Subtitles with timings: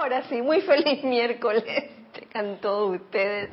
[0.00, 1.62] Ahora sí, muy feliz miércoles.
[2.14, 3.50] Tengan todos ustedes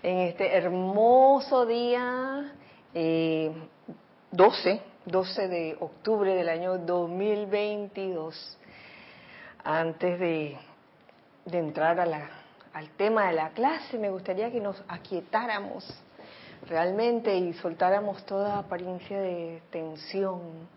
[0.00, 2.52] en este hermoso día
[2.94, 3.50] eh,
[4.30, 8.58] 12, 12 de octubre del año 2022.
[9.64, 10.56] Antes de,
[11.46, 12.30] de entrar a la,
[12.72, 15.84] al tema de la clase, me gustaría que nos aquietáramos
[16.68, 20.68] realmente y soltáramos toda apariencia de tensión,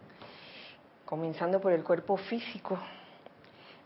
[1.05, 2.79] comenzando por el cuerpo físico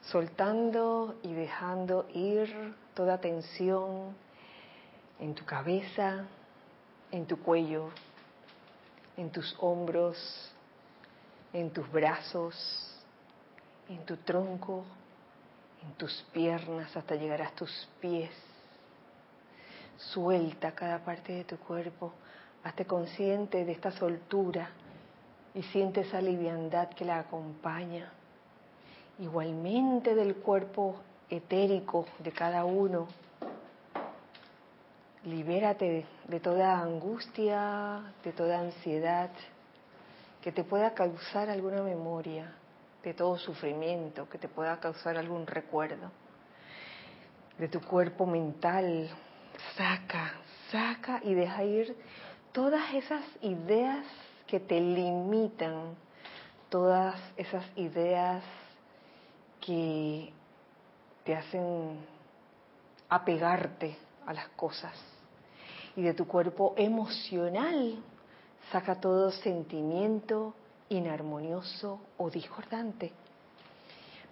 [0.02, 4.16] soltando y dejando ir toda tensión
[5.20, 6.26] en tu cabeza,
[7.12, 7.90] en tu cuello,
[9.18, 10.52] en tus hombros,
[11.54, 12.56] en tus brazos,
[13.90, 14.86] en tu tronco,
[15.84, 18.32] en tus piernas hasta llegar a tus pies.
[19.98, 22.14] Suelta cada parte de tu cuerpo,
[22.64, 24.70] hazte consciente de esta soltura
[25.54, 28.12] y siente esa liviandad que la acompaña
[29.20, 30.96] igualmente del cuerpo
[31.30, 33.08] etérico de cada uno.
[35.24, 39.30] Libérate de toda angustia, de toda ansiedad
[40.42, 42.54] que te pueda causar alguna memoria,
[43.04, 46.12] de todo sufrimiento que te pueda causar algún recuerdo.
[47.58, 49.10] De tu cuerpo mental,
[49.76, 50.34] saca,
[50.72, 51.96] saca y deja ir
[52.52, 54.06] todas esas ideas
[54.46, 55.96] que te limitan,
[56.70, 58.44] todas esas ideas
[59.68, 60.32] que
[61.26, 61.98] te hacen
[63.10, 64.94] apegarte a las cosas.
[65.98, 67.96] Y de tu cuerpo emocional
[68.72, 70.54] saca todo sentimiento
[70.88, 73.12] inarmonioso o discordante.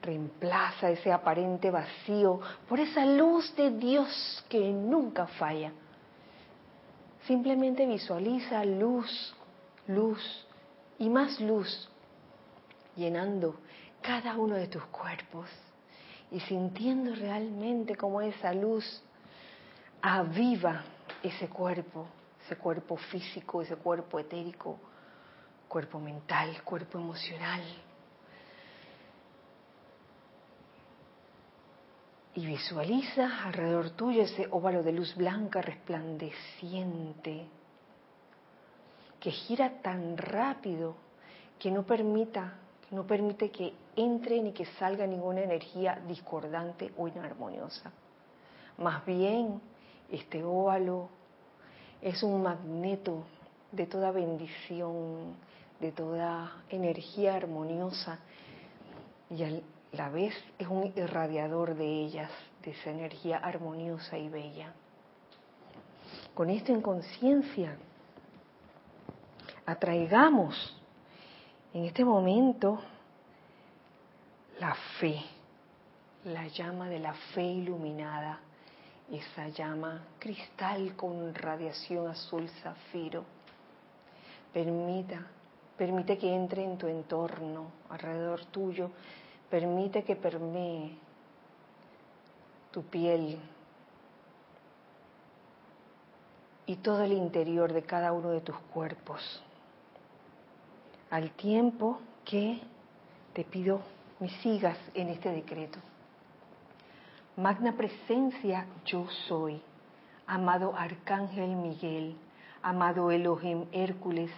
[0.01, 5.73] Reemplaza ese aparente vacío por esa luz de Dios que nunca falla.
[7.27, 9.35] Simplemente visualiza luz,
[9.87, 10.47] luz
[10.97, 11.89] y más luz,
[12.95, 13.55] llenando
[14.05, 15.49] cada uno de tus cuerpos
[16.29, 19.01] y sintiendo realmente cómo esa luz
[19.99, 20.83] aviva
[21.23, 22.07] ese cuerpo,
[22.45, 24.77] ese cuerpo físico, ese cuerpo etérico,
[25.67, 27.61] cuerpo mental, cuerpo emocional.
[32.35, 37.47] Y visualiza alrededor tuyo ese óvalo de luz blanca resplandeciente
[39.19, 40.95] que gira tan rápido
[41.57, 42.59] que no permita
[42.91, 47.91] no permite que entre ni que salga ninguna energía discordante o inarmoniosa.
[48.77, 49.61] Más bien,
[50.11, 51.09] este óvalo
[52.01, 53.23] es un magneto
[53.71, 55.35] de toda bendición,
[55.79, 58.19] de toda energía armoniosa
[59.29, 59.49] y a
[59.91, 62.29] la vez es un irradiador de ellas,
[62.63, 64.73] de esa energía armoniosa y bella.
[66.33, 67.77] Con esto en conciencia,
[69.65, 70.77] atraigamos
[71.75, 72.79] en este momento
[74.61, 75.21] la fe,
[76.23, 78.39] la llama de la fe iluminada,
[79.11, 83.25] esa llama cristal con radiación azul zafiro.
[84.53, 85.27] Permita,
[85.77, 88.91] permite que entre en tu entorno, alrededor tuyo,
[89.49, 90.97] permite que permee
[92.71, 93.37] tu piel
[96.67, 99.43] y todo el interior de cada uno de tus cuerpos
[101.09, 102.59] al tiempo que
[103.33, 103.81] te pido
[104.19, 105.79] me sigas en este decreto.
[107.37, 109.61] Magna presencia yo soy,
[110.25, 112.15] amado Arcángel Miguel,
[112.61, 114.31] amado Elohim Hércules,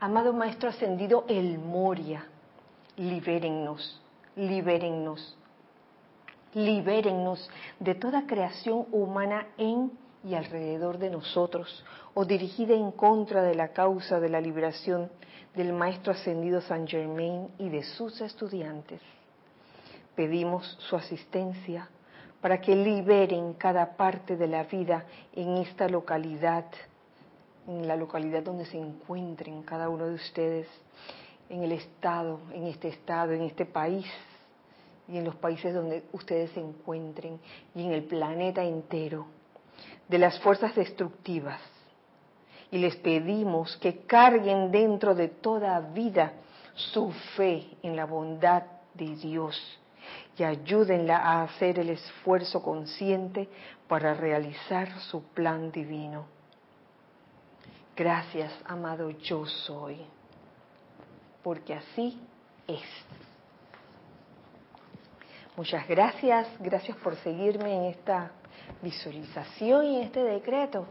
[0.00, 2.26] amado Maestro Ascendido El Moria,
[2.96, 4.00] libérennos,
[4.34, 5.36] libérennos,
[6.54, 7.50] libérennos
[7.80, 9.92] de toda creación humana en
[10.24, 11.84] y alrededor de nosotros
[12.14, 15.10] o dirigida en contra de la causa de la liberación
[15.54, 19.00] del Maestro Ascendido San Germain y de sus estudiantes.
[20.14, 21.88] Pedimos su asistencia
[22.40, 26.66] para que liberen cada parte de la vida en esta localidad,
[27.66, 30.68] en la localidad donde se encuentren cada uno de ustedes,
[31.48, 34.06] en el estado, en este estado, en este país
[35.08, 37.40] y en los países donde ustedes se encuentren
[37.74, 39.26] y en el planeta entero,
[40.08, 41.60] de las fuerzas destructivas
[42.70, 46.32] y les pedimos que carguen dentro de toda vida
[46.74, 48.62] su fe en la bondad
[48.94, 49.78] de Dios
[50.36, 53.48] y ayúdenla a hacer el esfuerzo consciente
[53.88, 56.26] para realizar su plan divino.
[57.96, 59.98] Gracias, amado yo soy,
[61.42, 62.20] porque así
[62.68, 62.84] es.
[65.56, 68.30] Muchas gracias, gracias por seguirme en esta
[68.82, 70.84] visualización y este decreto.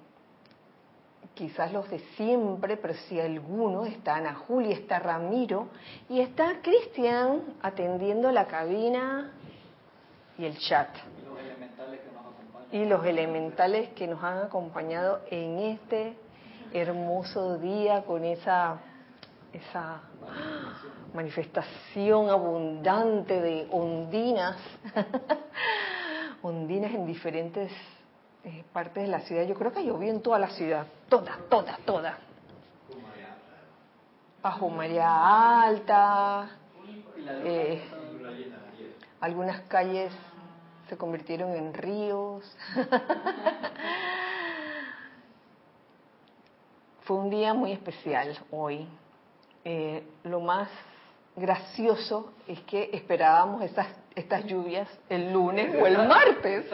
[1.34, 5.68] quizás los de siempre, pero si algunos, está Ana Julia, está Ramiro
[6.08, 9.32] y está Cristian atendiendo la cabina
[10.38, 10.88] y el chat.
[12.72, 16.16] Y los elementales que nos han acompañado en este
[16.72, 18.80] hermoso día con esa,
[19.52, 20.00] esa
[21.12, 24.56] manifestación abundante de ondinas,
[26.42, 27.70] ondinas en diferentes
[28.44, 29.44] eh, partes de la ciudad.
[29.44, 32.18] Yo creo que llovió en toda la ciudad, toda, toda, toda.
[34.42, 36.48] Bajo María Alta,
[37.44, 37.82] eh,
[39.20, 40.10] algunas calles
[40.92, 42.44] se convirtieron en ríos.
[47.00, 48.86] Fue un día muy especial hoy.
[49.64, 50.68] Eh, lo más
[51.34, 56.66] gracioso es que esperábamos estas, estas lluvias el lunes o el martes.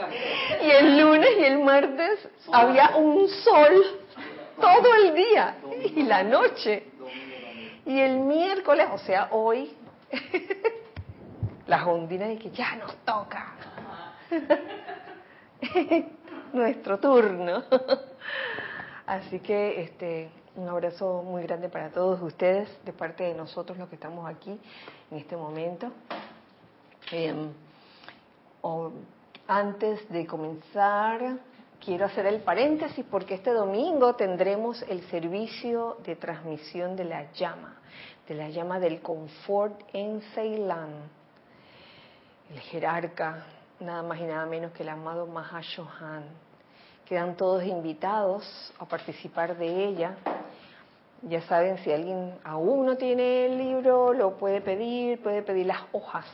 [0.65, 4.01] Y el lunes y el martes había un sol
[4.61, 5.59] todo el día
[5.95, 6.89] y la noche.
[7.87, 9.77] Y el miércoles, o sea, hoy,
[11.69, 13.78] las ondinas de que ya nos toca.
[16.53, 17.65] Nuestro turno.
[19.07, 23.89] Así que este un abrazo muy grande para todos ustedes de parte de nosotros los
[23.89, 24.59] que estamos aquí
[25.09, 25.93] en este momento.
[27.13, 27.53] Em,
[29.47, 31.39] antes de comenzar,
[31.83, 37.77] quiero hacer el paréntesis porque este domingo tendremos el servicio de transmisión de la llama,
[38.27, 40.91] de la llama del confort en Ceilán.
[42.51, 43.47] El jerarca,
[43.81, 46.25] nada más y nada menos que el amado Mahashohan.
[47.07, 50.17] Quedan todos invitados a participar de ella
[51.23, 55.81] ya saben, si alguien aún no tiene el libro, lo puede pedir, puede pedir las
[55.93, 56.25] hojas,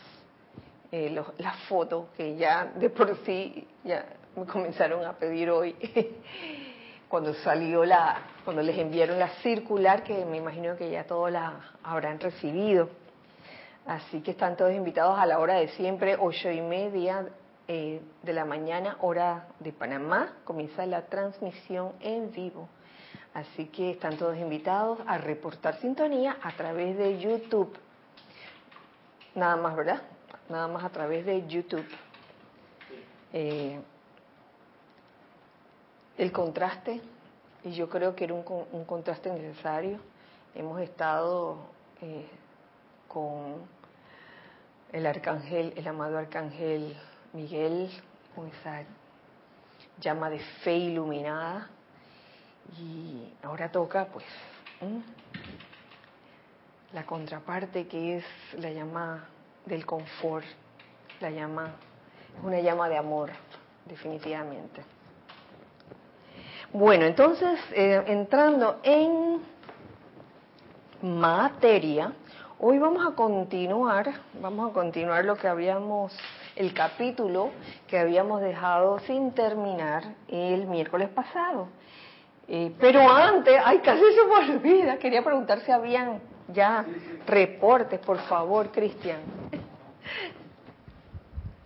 [0.92, 4.04] eh, las fotos, que ya de por sí ya
[4.36, 5.74] me comenzaron a pedir hoy,
[7.08, 11.60] cuando salió la, cuando les enviaron la circular, que me imagino que ya todos la
[11.82, 12.90] habrán recibido.
[13.86, 17.26] Así que están todos invitados a la hora de siempre, ocho y media
[17.68, 22.68] eh, de la mañana, hora de Panamá, comienza la transmisión en vivo
[23.34, 27.76] Así que están todos invitados a reportar sintonía a través de YouTube.
[29.34, 30.02] Nada más, ¿verdad?
[30.48, 31.84] Nada más a través de YouTube.
[33.32, 33.80] Eh,
[36.16, 37.00] el contraste,
[37.64, 39.98] y yo creo que era un, contraste necesario.
[40.54, 41.56] Hemos estado
[42.02, 42.28] eh,
[43.08, 43.62] con
[44.94, 46.96] el arcángel, el amado arcángel
[47.32, 47.90] Miguel,
[48.32, 48.84] con esa
[50.00, 51.68] llama de fe iluminada
[52.78, 54.24] y ahora toca, pues,
[56.92, 58.24] la contraparte que es
[58.56, 59.24] la llama
[59.66, 60.46] del confort,
[61.20, 61.74] la llama,
[62.44, 63.30] una llama de amor,
[63.86, 64.84] definitivamente.
[66.72, 69.42] Bueno, entonces, eh, entrando en
[71.02, 72.12] materia,
[72.66, 76.16] hoy vamos a continuar, vamos a continuar lo que habíamos,
[76.56, 77.50] el capítulo
[77.86, 81.68] que habíamos dejado sin terminar el miércoles pasado
[82.48, 86.86] eh, pero antes, ay, casi se me olvida, quería preguntar si habían ya
[87.26, 89.20] reportes, por favor, Cristian.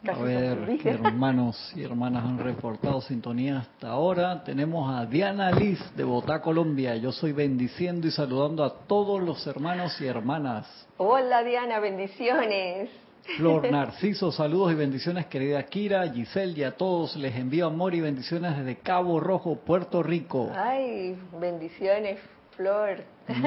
[0.07, 4.45] A ver, hermanos y hermanas han reportado sintonía hasta ahora.
[4.45, 6.95] Tenemos a Diana Liz de Bogotá, Colombia.
[6.97, 10.67] Yo soy bendiciendo y saludando a todos los hermanos y hermanas.
[10.99, 12.91] Hola Diana, bendiciones.
[13.37, 18.01] Flor Narciso, saludos y bendiciones querida Kira, Giselle y a todos les envío amor y
[18.01, 20.51] bendiciones desde Cabo Rojo, Puerto Rico.
[20.55, 22.19] Ay, bendiciones
[22.59, 23.05] Flor.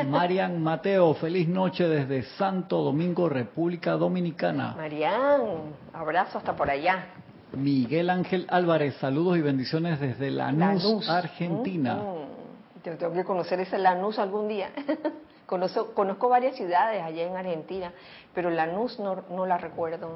[0.08, 4.74] Marian Mateo, feliz noche desde Santo Domingo, República Dominicana.
[4.78, 7.08] Marian, abrazo hasta por allá.
[7.52, 11.96] Miguel Ángel Álvarez, saludos y bendiciones desde Lanús, Argentina.
[11.96, 12.98] Mm, mm.
[12.98, 14.70] tengo que conocer ese Lanús algún día.
[15.46, 17.92] Conozco, conozco varias ciudades allá en Argentina,
[18.34, 20.10] pero Lanús no, no la recuerdo.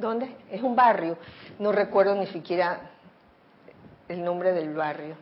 [0.00, 0.34] ¿Dónde?
[0.50, 1.16] Es un barrio.
[1.60, 2.80] No recuerdo ni siquiera
[4.08, 5.14] el nombre del barrio.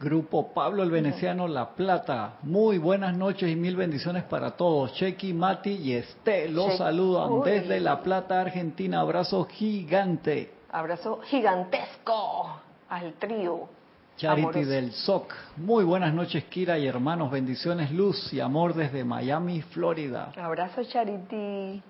[0.00, 2.34] Grupo Pablo el Veneciano La Plata.
[2.42, 4.92] Muy buenas noches y mil bendiciones para todos.
[4.94, 9.00] Chequi, Mati y Esté los saludan desde La Plata, Argentina.
[9.00, 10.52] Abrazo gigante.
[10.70, 12.60] Abrazo gigantesco.
[12.88, 13.68] al trío.
[14.16, 15.34] Charity del SOC.
[15.56, 17.30] Muy buenas noches, Kira y hermanos.
[17.30, 20.32] Bendiciones, luz y amor desde Miami, Florida.
[20.36, 21.82] Abrazo, Charity.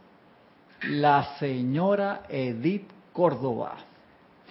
[0.89, 3.77] La señora Edith Córdoba.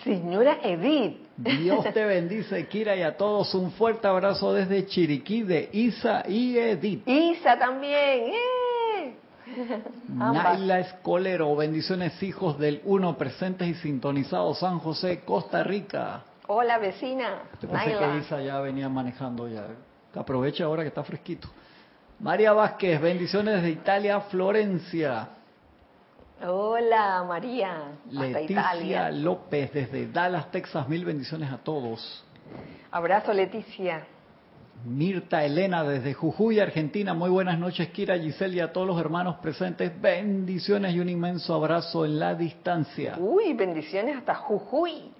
[0.03, 1.22] Señora Edith.
[1.37, 6.57] Dios te bendice, Kira, y a todos un fuerte abrazo desde Chiriquí de Isa y
[6.57, 7.07] Edith.
[7.07, 8.33] Isa también.
[8.33, 9.15] ¡Eh!
[10.07, 16.23] Naila Escolero, bendiciones hijos del uno presentes y sintonizados San José, Costa Rica.
[16.47, 17.43] Hola vecina.
[17.61, 19.67] Yo pensé que Isa ya venía manejando ya.
[20.15, 21.47] Aprovecha ahora que está fresquito.
[22.19, 25.29] María Vázquez, bendiciones desde Italia, Florencia.
[26.45, 27.99] Hola María.
[28.11, 32.25] Leticia López desde Dallas, Texas, mil bendiciones a todos.
[32.91, 34.05] Abrazo Leticia.
[34.83, 37.13] Mirta Elena desde Jujuy, Argentina.
[37.13, 39.89] Muy buenas noches, Kira Giselle y a todos los hermanos presentes.
[40.01, 43.15] Bendiciones y un inmenso abrazo en la distancia.
[43.17, 45.13] Uy, bendiciones hasta Jujuy.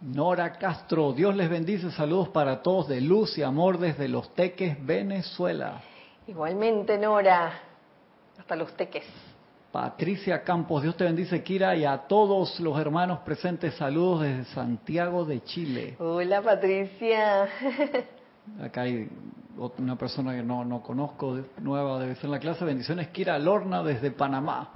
[0.00, 1.90] Nora Castro, Dios les bendice.
[1.90, 5.82] Saludos para todos de luz y amor desde Los Teques, Venezuela.
[6.26, 7.52] Igualmente, Nora.
[8.38, 9.04] Hasta Los Teques.
[9.74, 13.74] Patricia Campos, Dios te bendice, Kira, y a todos los hermanos presentes.
[13.74, 15.96] Saludos desde Santiago de Chile.
[15.98, 17.48] Hola, Patricia.
[18.62, 19.08] Acá hay
[19.78, 22.64] una persona que no, no conozco, nueva debe ser en la clase.
[22.64, 24.74] Bendiciones, Kira Lorna desde Panamá.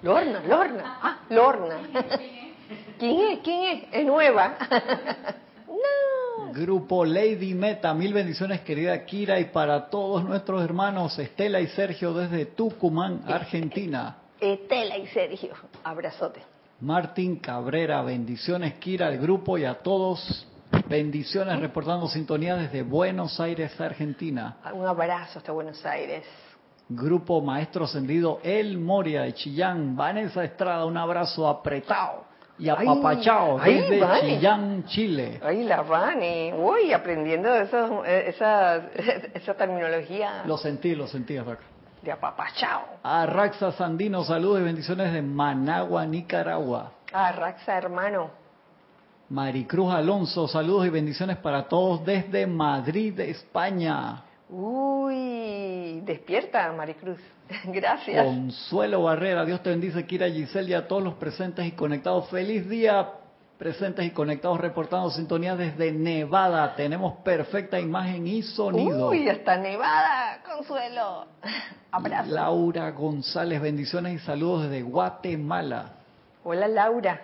[0.00, 0.98] Lorna, Lorna.
[1.02, 1.80] Ah, Lorna.
[3.00, 3.40] ¿Quién es?
[3.40, 3.84] ¿Quién es?
[3.90, 4.56] Es nueva.
[5.66, 6.52] no.
[6.52, 12.14] Grupo Lady Meta, mil bendiciones querida Kira y para todos nuestros hermanos Estela y Sergio
[12.14, 14.18] desde Tucumán, Argentina.
[14.40, 15.54] Estela y Sergio,
[15.84, 16.42] abrazote.
[16.80, 20.46] Martín Cabrera, bendiciones Kira al grupo y a todos
[20.88, 24.56] Bendiciones reportando sintonía desde Buenos Aires, Argentina.
[24.72, 26.24] Un abrazo hasta Buenos Aires.
[26.88, 29.96] Grupo Maestro Ascendido El Moria de Chillán.
[29.96, 32.24] Vanessa Estrada, un abrazo apretado
[32.58, 35.40] y apapachado desde Chillán, Chile.
[35.42, 36.54] Ay, la Vane.
[36.56, 38.76] Uy, aprendiendo eso, esa,
[39.34, 40.42] esa terminología.
[40.44, 41.64] Lo sentí, lo sentí, Raxa.
[42.02, 42.98] De apapachao.
[43.02, 46.92] A Raxa Sandino, saludos y bendiciones de Managua, Nicaragua.
[47.12, 48.30] A Raxa, hermano.
[49.28, 54.24] Maricruz Alonso, saludos y bendiciones para todos desde Madrid, España.
[54.48, 57.20] Uy, despierta, Maricruz.
[57.64, 58.24] Gracias.
[58.24, 62.28] Consuelo Barrera, Dios te bendice, Kira Giselle y a todos los presentes y conectados.
[62.28, 63.08] Feliz día,
[63.60, 66.74] presentes y conectados, reportando sintonía desde Nevada.
[66.76, 69.10] Tenemos perfecta imagen y sonido.
[69.10, 71.26] Uy, hasta Nevada, Consuelo.
[71.92, 72.30] Abrazo.
[72.30, 75.92] Laura González, bendiciones y saludos desde Guatemala.
[76.42, 77.20] Hola, Laura.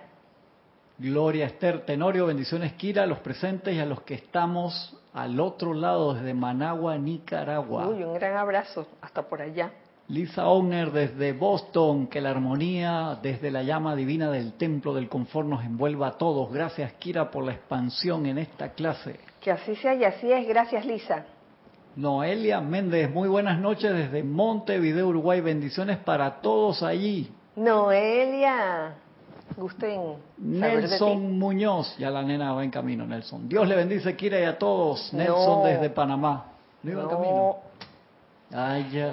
[0.99, 5.73] Gloria Esther Tenorio, bendiciones Kira, a los presentes y a los que estamos al otro
[5.73, 7.88] lado desde Managua, Nicaragua.
[7.88, 9.73] Uy, un gran abrazo hasta por allá.
[10.08, 15.48] Lisa Owner desde Boston, que la armonía desde la llama divina del templo del confort
[15.48, 16.52] nos envuelva a todos.
[16.52, 19.18] Gracias Kira por la expansión en esta clase.
[19.40, 20.46] Que así sea y así es.
[20.46, 21.26] Gracias Lisa.
[21.96, 25.40] Noelia Méndez, muy buenas noches desde Montevideo, Uruguay.
[25.40, 27.28] Bendiciones para todos allí.
[27.56, 28.94] Noelia,
[29.56, 30.18] gusten.
[30.38, 33.48] Nelson Muñoz, ya la nena va en camino, Nelson.
[33.48, 35.12] Dios le bendice, Kira, y a todos.
[35.12, 36.52] Nelson desde Panamá.
[36.84, 37.56] ¿No iba en camino?
[38.52, 39.12] Ay, ya.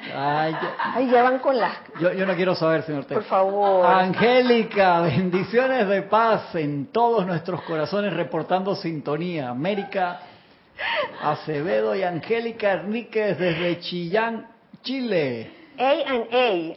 [0.00, 0.76] Ay ya.
[0.94, 1.72] Ay, ya van con las...
[2.00, 3.84] Yo, yo no quiero saber, señor Por favor.
[3.84, 9.48] Angélica, bendiciones de paz en todos nuestros corazones reportando sintonía.
[9.48, 10.20] América
[11.22, 14.46] Acevedo y Angélica Enríquez desde Chillán,
[14.82, 15.50] Chile.
[15.78, 16.26] A and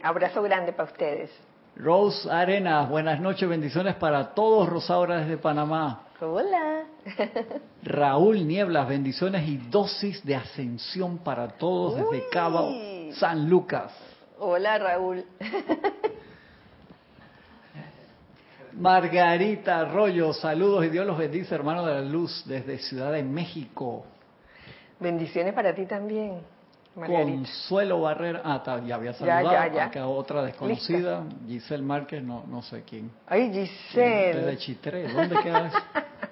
[0.02, 1.30] A, abrazo grande para ustedes.
[1.76, 6.02] Rose Arenas, buenas noches, bendiciones para todos, Rosaura desde Panamá.
[6.20, 6.84] Hola.
[7.82, 12.72] Raúl Nieblas, bendiciones y dosis de ascensión para todos desde Cabo
[13.18, 13.92] San Lucas.
[14.38, 15.24] Hola Raúl.
[18.74, 24.06] Margarita Arroyo, saludos y Dios los bendice, hermano de la luz, desde Ciudad de México.
[24.98, 26.40] Bendiciones para ti también.
[26.94, 32.60] Consuelo Barrera, ah, ya había saludado, ya, ya, Acá otra desconocida, Giselle Márquez, no, no
[32.62, 33.10] sé quién.
[33.26, 34.40] Ay, Giselle.
[34.40, 35.78] Desde Chitré, ¿dónde queda eso?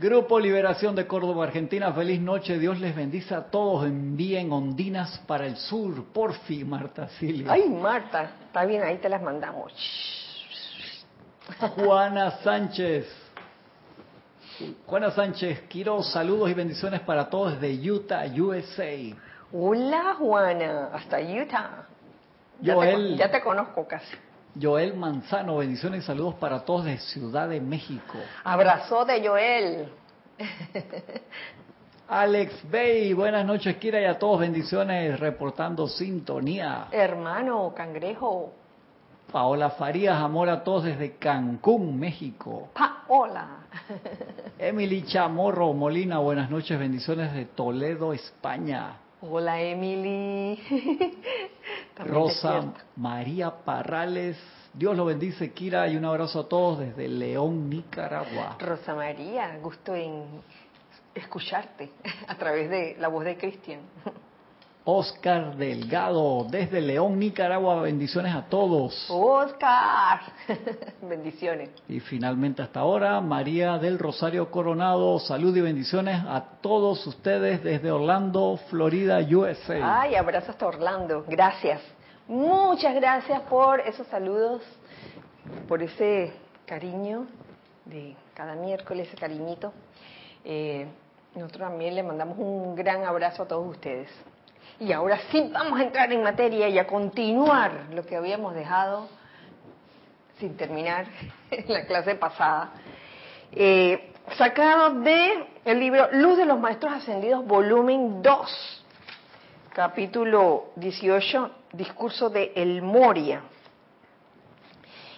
[0.00, 5.44] Grupo Liberación de Córdoba, Argentina, feliz noche, Dios les bendice a todos, envíen ondinas para
[5.44, 7.52] el sur, porfi, Marta Silvia.
[7.52, 9.72] Ay, Marta, está bien, ahí te las mandamos.
[11.74, 13.06] Juana Sánchez,
[14.86, 19.16] Juana Sánchez, quiero saludos y bendiciones para todos desde Utah, USA.
[19.52, 21.86] Hola Juana, hasta Utah.
[22.60, 24.16] Ya, Joel, te, ya te conozco casi.
[24.60, 28.18] Joel Manzano, bendiciones y saludos para todos de Ciudad de México.
[28.44, 29.88] Abrazo de Joel.
[32.08, 36.88] Alex Bay, buenas noches, Kira, y a todos bendiciones reportando sintonía.
[36.90, 38.52] Hermano, cangrejo.
[39.30, 42.70] Paola Farías, amor a todos desde Cancún, México.
[42.72, 43.58] Paola.
[44.58, 48.96] Emily Chamorro Molina, buenas noches, bendiciones de Toledo, España.
[49.20, 50.56] Hola Emily.
[51.98, 54.38] Rosa María Parrales,
[54.72, 58.56] Dios lo bendice, Kira, y un abrazo a todos desde León, Nicaragua.
[58.60, 60.24] Rosa María, gusto en
[61.12, 61.90] escucharte
[62.28, 63.80] a través de la voz de Cristian.
[64.90, 69.06] Oscar Delgado, desde León, Nicaragua, bendiciones a todos.
[69.10, 70.20] Oscar,
[71.02, 71.68] bendiciones.
[71.90, 77.92] Y finalmente hasta ahora, María del Rosario Coronado, salud y bendiciones a todos ustedes desde
[77.92, 80.00] Orlando, Florida, USA.
[80.00, 81.82] Ay, abrazo hasta Orlando, gracias.
[82.26, 84.62] Muchas gracias por esos saludos,
[85.68, 86.32] por ese
[86.64, 87.26] cariño
[87.84, 89.70] de cada miércoles, ese cariñito.
[90.46, 90.86] Eh,
[91.34, 94.08] nosotros también le mandamos un gran abrazo a todos ustedes.
[94.80, 99.08] Y ahora sí vamos a entrar en materia y a continuar lo que habíamos dejado
[100.38, 101.06] sin terminar
[101.50, 102.70] en la clase pasada.
[103.50, 108.84] Eh, sacado de el libro Luz de los Maestros Ascendidos, volumen 2,
[109.72, 113.42] capítulo 18, discurso de El Moria.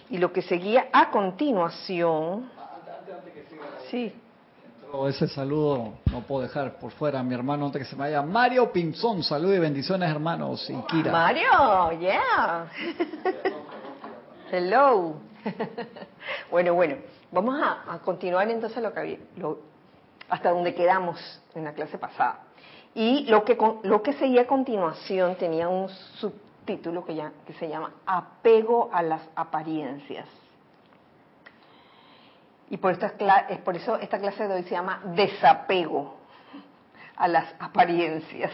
[0.09, 2.49] Y lo que seguía a continuación.
[3.89, 4.13] Sí
[5.07, 8.21] ese saludo no puedo dejar por fuera mi hermano antes que se me vaya.
[8.21, 11.11] Mario Pinzón, salud y bendiciones hermanos y Kira.
[11.11, 12.67] Mario, yeah.
[14.51, 15.15] Hello.
[16.51, 16.95] bueno, bueno,
[17.31, 19.17] vamos a, continuar entonces lo que había,
[20.29, 21.19] hasta donde quedamos
[21.55, 22.39] en la clase pasada.
[22.93, 27.69] Y lo que, lo que seguía a continuación tenía un subtítulo que, ya, que se
[27.69, 30.27] llama Apego a las apariencias.
[32.71, 33.07] Y por, esta,
[33.49, 36.15] es por eso esta clase de hoy se llama desapego
[37.17, 38.53] a las apariencias.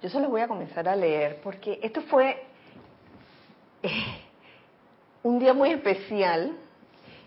[0.00, 2.46] Yo solo voy a comenzar a leer porque esto fue
[3.82, 4.20] eh,
[5.24, 6.56] un día muy especial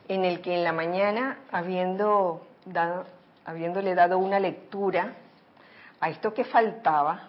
[0.07, 3.05] en el que en la mañana, habiendo dado,
[3.43, 5.15] habiéndole dado una lectura
[5.99, 7.27] a esto que faltaba,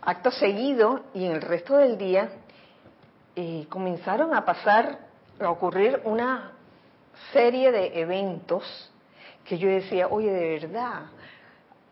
[0.00, 2.30] acto seguido y en el resto del día,
[3.36, 4.98] eh, comenzaron a pasar,
[5.38, 6.52] a ocurrir una
[7.32, 8.90] serie de eventos
[9.44, 11.06] que yo decía, oye, de verdad,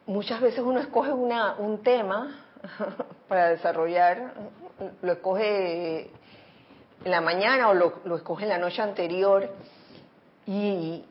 [0.06, 2.44] muchas veces uno escoge una, un tema
[3.28, 4.32] para desarrollar,
[5.02, 6.10] lo escoge
[7.04, 9.48] en la mañana o lo, escoge en la noche anterior
[10.46, 11.04] y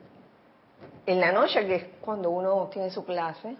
[1.06, 3.56] en la noche, que es cuando uno tiene su clase,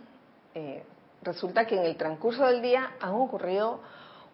[0.55, 0.83] eh,
[1.23, 3.81] resulta que en el transcurso del día han ocurrido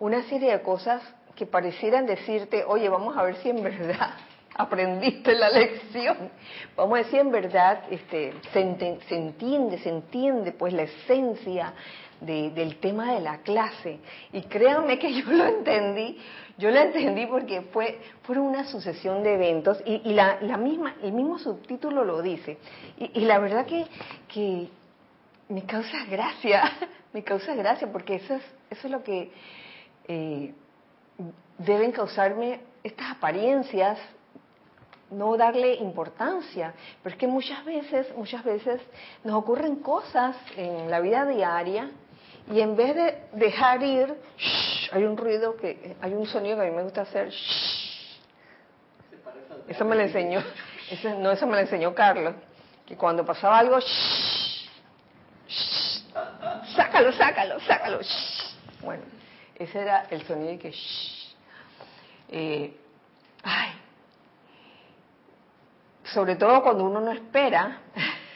[0.01, 1.03] una serie de cosas
[1.37, 4.15] que parecieran decirte, oye, vamos a ver si en verdad
[4.55, 6.31] aprendiste la lección.
[6.77, 11.75] Vamos a decir en verdad, este, se, entiende, se entiende pues la esencia
[12.21, 13.99] del tema de la clase.
[14.33, 16.19] Y créanme que yo lo entendí,
[16.57, 21.39] yo lo entendí porque fue, fueron una sucesión de eventos y, la, misma, el mismo
[21.39, 22.59] subtítulo lo dice.
[22.99, 23.87] Y, la verdad que,
[24.29, 24.69] que
[25.49, 26.73] me causa gracia,
[27.13, 29.31] me causa gracia porque eso es, eso es lo que
[30.07, 30.53] eh,
[31.59, 33.99] deben causarme estas apariencias
[35.11, 38.81] no darle importancia, pero es que muchas veces, muchas veces
[39.23, 41.91] nos ocurren cosas en la vida diaria
[42.51, 44.15] y en vez de dejar ir,
[44.93, 47.33] hay un ruido que, hay un sonido que a mí me gusta hacer,
[49.69, 50.43] eso me lo enseñó,
[50.91, 52.35] eso, no, eso me lo enseñó Carlos,
[52.87, 53.79] que cuando pasaba algo,
[56.77, 58.01] sácalo, sácalo, sácalo,
[58.83, 59.05] bueno,
[59.55, 60.75] ese era el sonido que,
[62.31, 62.77] eh,
[63.43, 63.84] ay,
[66.15, 67.81] sobre todo cuando uno no espera,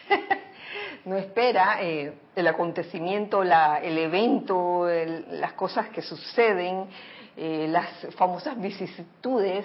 [1.05, 4.88] no espera eh, el acontecimiento, el evento,
[5.31, 6.87] las cosas que suceden,
[7.37, 9.64] eh, las famosas vicisitudes,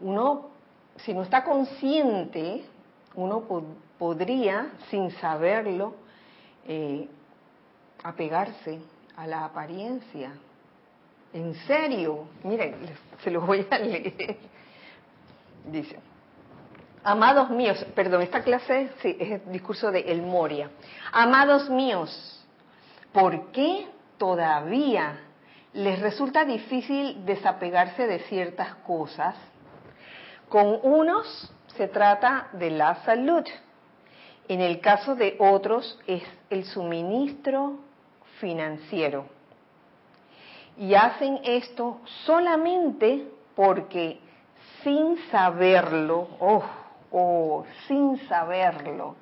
[0.00, 0.48] uno,
[0.96, 2.64] si no está consciente,
[3.14, 3.44] uno
[3.98, 5.94] podría, sin saberlo,
[6.66, 7.08] eh,
[8.02, 8.80] apegarse
[9.16, 10.32] a la apariencia.
[11.32, 12.74] En serio, miren,
[13.22, 14.38] se los voy a leer.
[15.70, 15.98] Dice,
[17.04, 20.70] Amados míos, perdón, esta clase sí, es el discurso de El Moria.
[21.12, 22.44] Amados míos,
[23.12, 23.86] ¿por qué
[24.18, 25.20] todavía
[25.72, 29.36] les resulta difícil desapegarse de ciertas cosas?
[30.48, 33.44] Con unos se trata de la salud.
[34.48, 37.78] En el caso de otros es el suministro
[38.40, 39.26] financiero.
[40.76, 44.20] Y hacen esto solamente porque
[44.82, 46.64] sin saberlo, oh,
[47.10, 49.16] o sin saberlo,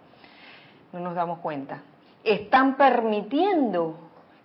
[0.93, 1.83] no nos damos cuenta,
[2.25, 3.97] están permitiendo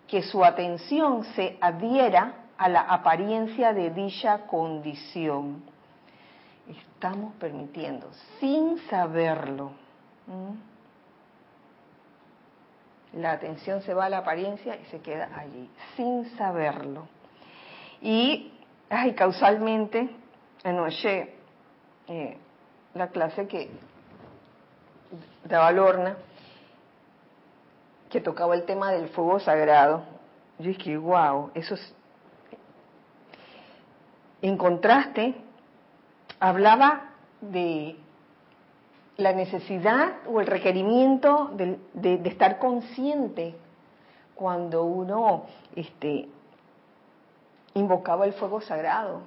[0.08, 5.64] que su atención se adhiera a la apariencia de dicha condición.
[6.68, 9.72] Estamos permitiendo, sin saberlo.
[13.14, 17.08] La atención se va a la apariencia y se queda allí, sin saberlo.
[18.02, 18.54] Y
[18.90, 20.10] ay, causalmente,
[20.64, 21.34] anoche,
[22.08, 22.38] eh,
[22.94, 23.70] la clase que
[25.46, 26.18] daba Lorna,
[28.10, 30.04] que tocaba el tema del fuego sagrado,
[30.60, 31.96] yo dije, wow, eso es...
[34.42, 35.36] En contraste,
[36.40, 37.96] hablaba de
[39.18, 43.56] la necesidad o el requerimiento de, estar consciente
[44.36, 46.28] cuando uno este,
[47.76, 49.22] invocaba el fuego sagrado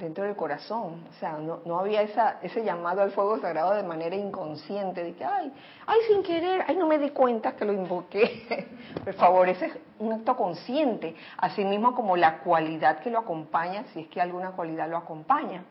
[0.00, 1.04] dentro del corazón.
[1.08, 5.24] O sea, no, había esa, ese llamado al fuego sagrado de manera inconsciente, de que,
[5.24, 5.52] ay,
[5.86, 8.68] ay, sin querer, ay, no me di cuenta que lo invoqué.
[9.04, 13.84] Por favor, ese es un acto consciente, así mismo como la cualidad que lo acompaña,
[13.92, 15.64] si es que alguna cualidad lo acompaña.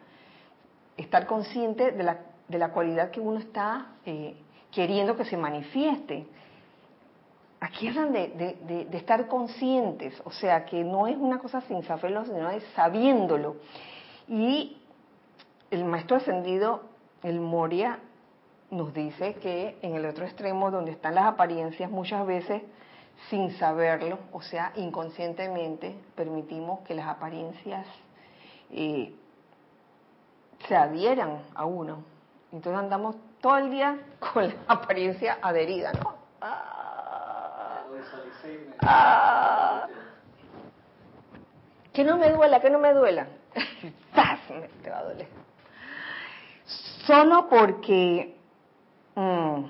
[0.96, 4.36] Estar consciente de la, de la cualidad que uno está eh,
[4.72, 6.28] queriendo que se manifieste.
[7.62, 12.24] Aquí hablan de, de, estar conscientes, o sea, que no es una cosa sin saberlo,
[12.24, 13.58] sino es sabiéndolo.
[14.30, 14.78] Y
[15.72, 16.84] el maestro ascendido,
[17.24, 18.00] el Moria,
[18.70, 22.62] nos dice que en el otro extremo, donde están las apariencias, muchas veces
[23.30, 27.88] sin saberlo, o sea, inconscientemente, permitimos que las apariencias
[28.72, 29.14] eh,
[30.68, 32.04] se adhieran a uno.
[32.52, 35.92] Entonces andamos todo el día con la apariencia adherida.
[36.40, 37.84] Ah,
[38.82, 39.88] ah,
[41.92, 43.28] que no me duela, que no me duela.
[44.84, 45.28] Te va a doler.
[47.06, 48.36] Solo porque,
[49.16, 49.64] mm,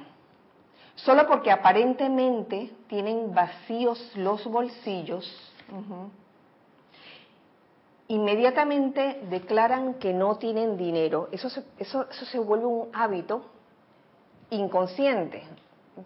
[0.95, 5.25] solo porque aparentemente tienen vacíos los bolsillos,
[8.09, 11.29] inmediatamente declaran que no tienen dinero.
[11.31, 13.45] Eso se, eso, eso se vuelve un hábito
[14.49, 15.43] inconsciente.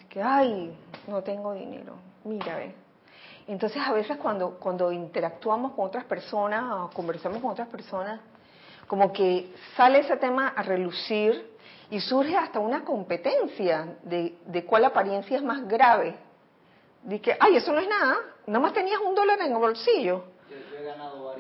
[0.10, 0.76] que, ay,
[1.08, 1.96] no tengo dinero.
[2.24, 2.83] Mira, ve.
[3.48, 8.20] Entonces a veces cuando, cuando interactuamos con otras personas o conversamos con otras personas,
[8.88, 11.54] como que sale ese tema a relucir
[11.90, 16.16] y surge hasta una competencia de, de cuál apariencia es más grave.
[17.04, 18.16] De que, ay, eso no es nada,
[18.48, 20.24] nada más tenías un dólar en el bolsillo.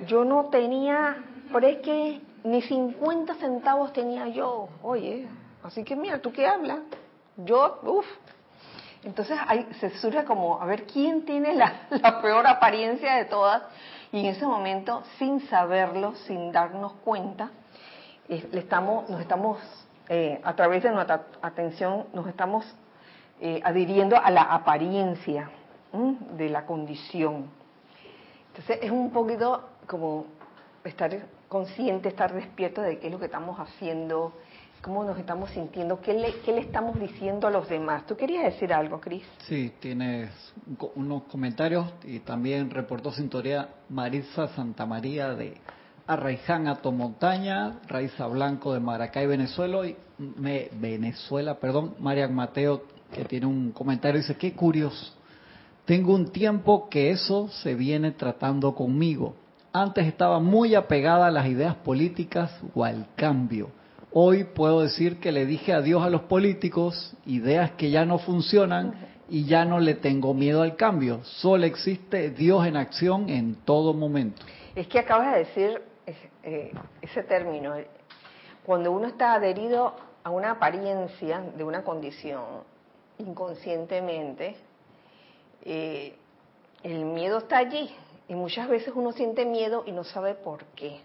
[0.05, 4.67] Yo no tenía, pero es que ni 50 centavos tenía yo.
[4.81, 5.27] Oye,
[5.63, 6.79] así que mira, ¿tú qué hablas?
[7.37, 8.05] Yo, uff,
[9.03, 13.63] entonces ahí se surge como, a ver, ¿quién tiene la, peor apariencia de todas?
[14.11, 17.51] Y en ese momento, sin saberlo, sin darnos cuenta,
[18.27, 19.57] le estamos, nos estamos,
[20.09, 22.65] eh, a través de nuestra atención, nos estamos
[23.41, 25.49] eh, adhiriendo a la apariencia
[25.91, 27.49] de la condición.
[28.49, 30.25] Entonces es un poquito como
[30.83, 31.11] estar
[31.49, 34.33] consciente, estar despierto de qué es lo que estamos haciendo,
[34.83, 38.05] cómo nos estamos sintiendo, qué le, estamos diciendo a los demás.
[38.05, 39.23] ¿Tú querías decir algo, Cris?
[39.47, 40.29] Sí, tienes
[40.95, 45.55] unos comentarios y también reportó sintonía Marisa Santamaría de
[46.05, 53.45] Arraiján Montaña, Raiza Blanco de Maracay, Venezuela, y me, Venezuela, perdón, Marian Mateo, que tiene
[53.45, 55.13] un comentario, dice, qué curioso,
[55.85, 59.35] tengo un tiempo que eso se viene tratando conmigo.
[59.71, 63.69] Antes estaba muy apegada a las ideas políticas o al cambio
[64.15, 68.93] Hoy puedo decir que le dije adiós a los políticos, ideas que ya no funcionan
[69.27, 71.23] y ya no le tengo miedo al cambio.
[71.23, 74.43] Solo existe Dios en acción en todo momento.
[74.75, 75.81] Es que acabas de decir
[76.43, 76.71] eh,
[77.01, 77.73] ese término.
[78.63, 82.43] Cuando uno está adherido a una apariencia de una condición
[83.17, 84.57] inconscientemente,
[85.65, 86.15] eh,
[86.83, 87.89] el miedo está allí.
[88.27, 91.01] Y muchas veces uno siente miedo y no sabe por qué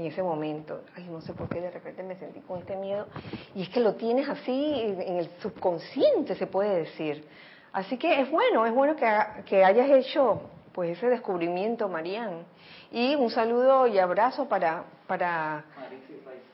[0.00, 0.82] en ese momento.
[0.96, 3.06] Ay, no sé por qué de repente me sentí con este miedo.
[3.54, 7.26] Y es que lo tienes así en el subconsciente, se puede decir.
[7.72, 12.44] Así que es bueno, es bueno que, hayas hecho pues ese descubrimiento, Marian.
[12.90, 15.64] Y un saludo y abrazo para, para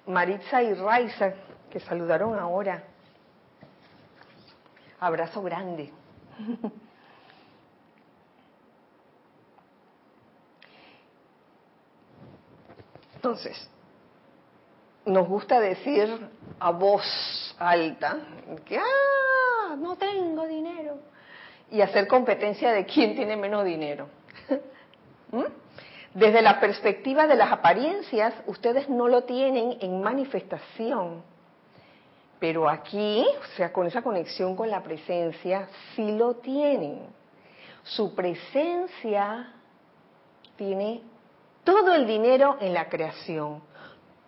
[0.07, 1.33] Maritza y Raiza,
[1.71, 2.83] que saludaron ahora.
[4.99, 5.93] Abrazo grande.
[13.27, 13.69] Entonces,
[15.05, 16.29] nos gusta decir
[16.61, 17.03] a voz
[17.59, 18.19] alta
[18.65, 20.99] que, ah, no tengo dinero,
[21.69, 24.07] y hacer competencia de quién tiene menos dinero.
[25.33, 25.43] ¿Mm?
[26.15, 31.25] Desde la perspectiva de las apariencias, ustedes no lo tienen en manifestación,
[32.39, 37.09] pero aquí, o sea, con esa conexión con la presencia, sí lo tienen.
[37.83, 39.53] Su presencia
[40.55, 41.03] tiene
[41.67, 43.61] todo el dinero en la creación,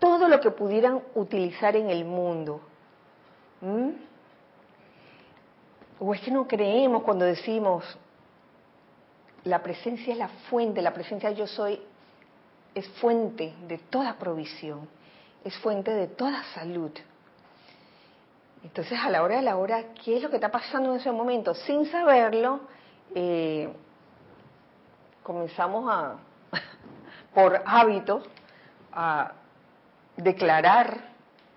[0.00, 2.60] todo lo que pudieran utilizar en el mundo.
[3.60, 3.90] ¿Mm?
[6.00, 7.84] ¿O es que no creemos cuando decimos,
[9.44, 11.80] la presencia es la fuente, la presencia yo soy
[12.74, 14.88] es fuente de toda provisión,
[15.44, 16.90] es fuente de toda salud?
[18.64, 21.12] Entonces, a la hora de la hora, ¿qué es lo que está pasando en ese
[21.12, 21.54] momento?
[21.54, 22.60] Sin saberlo,
[23.14, 23.68] eh,
[25.22, 26.16] comenzamos a,
[27.34, 28.22] por hábito,
[28.92, 29.32] a
[30.16, 31.08] declarar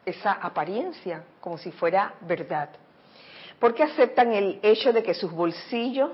[0.06, 2.70] esa apariencia como si fuera verdad.
[3.60, 6.12] Porque aceptan el hecho de que sus bolsillos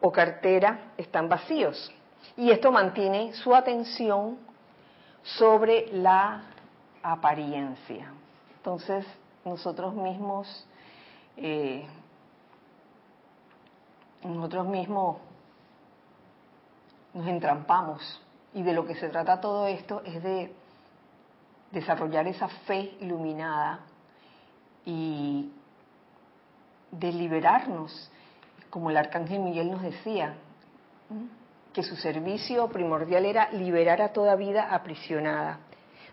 [0.00, 1.92] o cartera están vacíos.
[2.36, 4.38] Y esto mantiene su atención
[5.22, 6.42] sobre la
[7.02, 8.12] apariencia.
[8.56, 9.06] Entonces,
[9.44, 10.66] nosotros mismos,
[11.36, 11.86] eh,
[14.22, 15.16] nosotros mismos
[17.18, 18.22] nos entrampamos.
[18.54, 20.52] Y de lo que se trata todo esto es de
[21.72, 23.80] desarrollar esa fe iluminada
[24.84, 25.50] y
[26.92, 28.10] de liberarnos,
[28.70, 30.34] como el arcángel Miguel nos decía,
[31.72, 35.58] que su servicio primordial era liberar a toda vida aprisionada,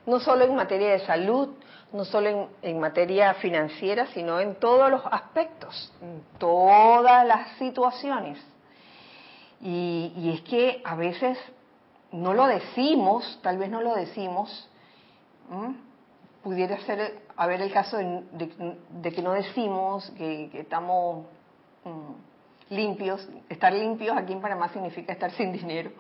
[0.05, 1.49] no solo en materia de salud,
[1.93, 8.43] no solo en, materia financiera, sino en todos los aspectos, en todas las situaciones.
[9.61, 11.37] Y, es que a veces
[12.11, 14.69] no lo decimos, tal vez no lo decimos,
[16.43, 21.25] pudiera ser haber el caso de, que no decimos que, estamos
[21.83, 25.91] mm, limpios, estar limpios aquí en Panamá significa estar sin dinero,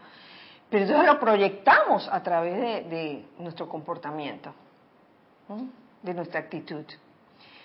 [0.69, 4.53] pero entonces lo proyectamos a través de, nuestro comportamiento,
[6.01, 6.85] de nuestra actitud.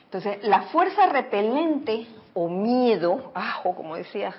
[0.05, 4.35] Entonces, la fuerza repelente o miedo, ajo, como decía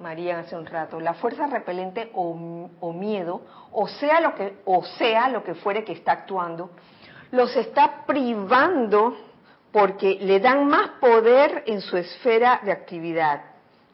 [0.00, 5.28] María hace un rato, la fuerza repelente o, miedo, o sea lo que, o sea
[5.28, 6.70] lo que fuere que está actuando,
[7.32, 9.14] los está privando
[9.70, 13.42] porque le dan más poder en su esfera de actividad,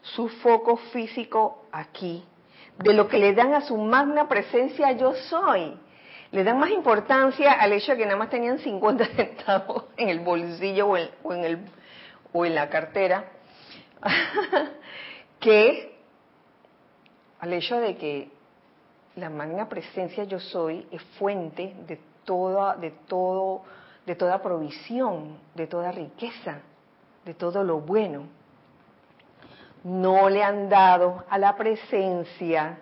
[0.00, 2.24] su foco físico aquí,
[2.78, 5.76] de lo que le dan a su magna presencia yo soy.
[6.30, 10.20] Le dan más importancia al hecho de que nada más tenían 50 centavos en el
[10.20, 10.96] bolsillo o
[11.32, 11.58] en, el,
[12.32, 13.24] o en la cartera,
[15.40, 15.95] que
[17.40, 18.30] al hecho de que
[19.16, 23.62] la magna presencia yo soy es fuente de toda, de todo,
[24.04, 26.60] de toda provisión, de toda riqueza,
[27.24, 28.24] de todo lo bueno.
[29.84, 32.78] No le han dado a la presencia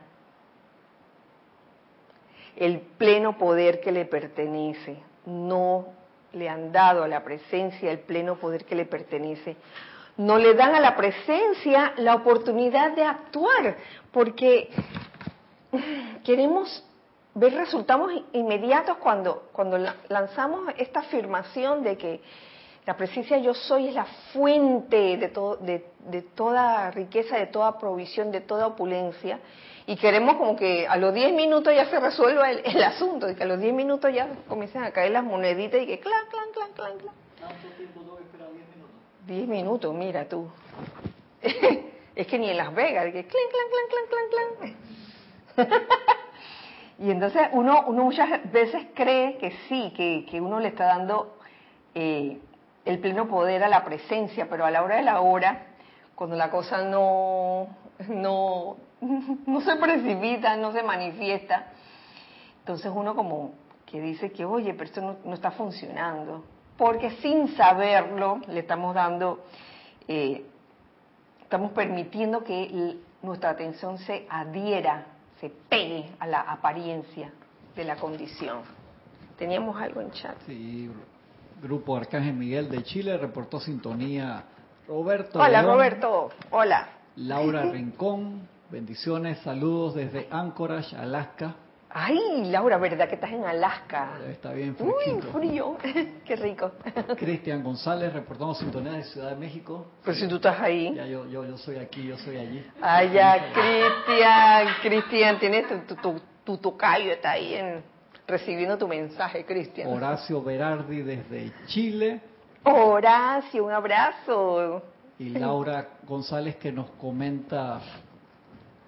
[2.56, 4.96] el pleno poder que le pertenece.
[5.26, 5.86] No
[6.32, 9.56] le han dado a la presencia el pleno poder que le pertenece
[10.16, 13.76] no le dan a la presencia la oportunidad de actuar,
[14.12, 14.70] porque
[16.24, 16.84] queremos
[17.34, 22.20] ver resultados inmediatos cuando, cuando lanzamos esta afirmación de que
[22.86, 28.30] la presencia yo soy es la fuente de, todo, de, toda riqueza, de toda provisión,
[28.30, 29.40] de toda opulencia.
[29.86, 33.42] Y queremos como que a los 10 minutos ya se resuelva el, asunto, y que
[33.42, 36.72] a los 10 minutos ya comiencen a caer las moneditas y que clan, clan, clan,
[36.72, 37.14] clan, clan.
[39.26, 40.48] 10 minutos, mira tú.
[42.14, 44.76] es que ni en Las Vegas, que clan, clan, clan, clan, clan,
[45.56, 45.78] clan.
[46.98, 51.38] y entonces uno, uno muchas veces cree que sí, que, que uno le está dando
[51.94, 52.38] eh,
[52.84, 55.68] el pleno poder a la presencia, pero a la hora de la hora,
[56.14, 57.68] cuando la cosa no,
[58.08, 58.76] no,
[59.46, 61.68] no se precipita, no se manifiesta,
[62.58, 63.52] entonces uno como
[63.86, 66.44] que dice que, oye, pero esto no, no está funcionando
[66.76, 69.44] porque sin saberlo le estamos dando,
[70.08, 70.44] eh,
[71.42, 75.06] estamos permitiendo que nuestra atención se adhiera,
[75.40, 77.32] se pegue a la apariencia
[77.74, 78.62] de la condición.
[79.38, 80.36] Teníamos algo en chat.
[80.46, 80.90] Sí,
[81.62, 84.44] Grupo Arcángel Miguel de Chile reportó sintonía.
[84.86, 85.40] Roberto.
[85.40, 86.30] Hola, Roberto.
[86.50, 86.88] Hola.
[87.16, 91.54] Laura Rincón, bendiciones, saludos desde Anchorage, Alaska.
[91.96, 94.18] Ay, Laura, ¿verdad que estás en Alaska?
[94.28, 95.76] Está bien Uy, frío.
[96.26, 96.72] Qué rico.
[97.16, 99.86] Cristian González, reportando sintonía de Ciudad de México.
[100.02, 100.92] Pero si tú estás ahí.
[100.92, 102.66] Ya, yo, yo, yo soy aquí, yo soy allí.
[102.82, 107.84] Ay, ya, Cristian, Cristian, tienes tu, tu, tu, tocayo, está ahí en,
[108.26, 109.86] recibiendo tu mensaje, Cristian.
[109.86, 112.20] Horacio Berardi desde Chile.
[112.64, 114.82] Horacio, un abrazo.
[115.20, 117.80] Y Laura González que nos comenta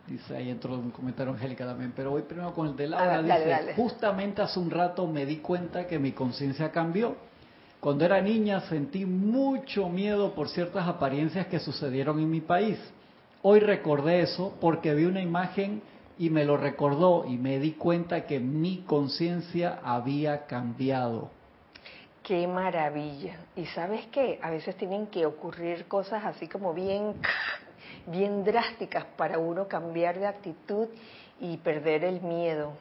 [0.06, 3.22] Dice ahí entró un comentario Angélica también, pero voy primero con el de Laura.
[3.22, 7.16] dice, justamente hace un rato me di cuenta que mi conciencia cambió.
[7.80, 12.78] Cuando era niña sentí mucho miedo por ciertas apariencias que sucedieron en mi país.
[13.42, 15.82] Hoy recordé eso porque vi una imagen
[16.18, 21.30] y me lo recordó y me di cuenta que mi conciencia había cambiado.
[22.22, 23.36] Qué maravilla.
[23.54, 27.14] Y sabes qué, a veces tienen que ocurrir cosas así como bien,
[28.06, 30.88] bien drásticas para uno cambiar de actitud
[31.40, 32.72] y perder el miedo.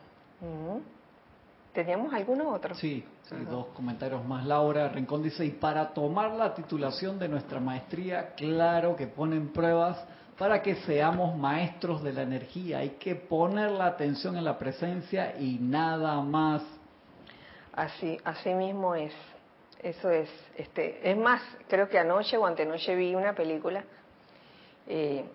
[1.73, 2.73] ¿Teníamos alguno otro?
[2.75, 4.45] Sí, sí dos comentarios más.
[4.45, 10.05] Laura Rincón dice, y para tomar la titulación de nuestra maestría, claro que ponen pruebas
[10.38, 12.79] para que seamos maestros de la energía.
[12.79, 16.63] Hay que poner la atención en la presencia y nada más.
[17.73, 19.13] Así, así mismo es.
[19.81, 20.29] Eso es.
[20.55, 23.83] Este, es más, creo que anoche o antenoche vi una película.
[24.88, 25.26] Eh,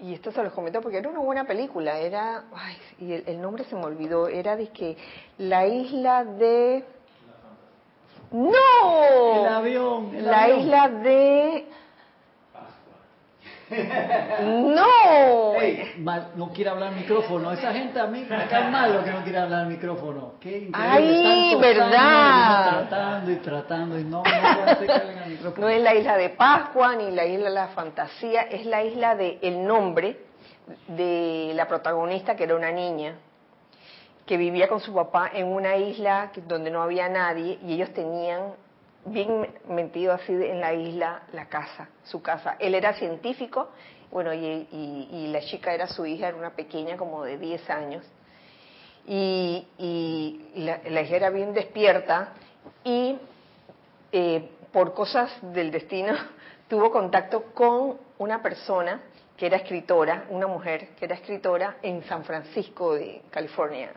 [0.00, 1.98] y esto se los comento porque era una buena película.
[1.98, 4.28] Era, ay, y el, nombre se me olvidó.
[4.28, 4.96] Era de que
[5.38, 6.84] la isla de.
[8.30, 9.40] ¡No!
[9.40, 10.24] El avión.
[10.24, 11.66] la isla de
[14.40, 15.54] ¡No!
[16.36, 17.52] no quiere hablar al micrófono.
[17.52, 20.34] Esa gente a mí me cae mal lo que no quiere hablar al micrófono.
[20.40, 20.74] Qué increíble.
[20.74, 22.88] ¡Ay, verdad!
[22.88, 25.66] tratando y tratando y no, no micrófono.
[25.66, 29.14] No es la isla de Pascua ni la isla de la fantasía, es la isla
[29.14, 30.18] de el nombre
[30.86, 33.14] de la protagonista que era una niña
[34.26, 38.52] que vivía con su papá en una isla donde no había nadie y ellos tenían
[39.12, 42.56] bien metido así en la isla, la casa, su casa.
[42.58, 43.70] Él era científico,
[44.10, 48.04] bueno, y, la chica era su hija, era una pequeña como de 10 años.
[49.06, 49.66] Y,
[50.54, 52.32] la, hija era bien despierta
[52.84, 53.18] y
[54.12, 56.14] eh, por cosas del destino
[56.68, 59.00] tuvo contacto con una persona
[59.36, 63.92] que era escritora, una mujer que era escritora en San Francisco de California.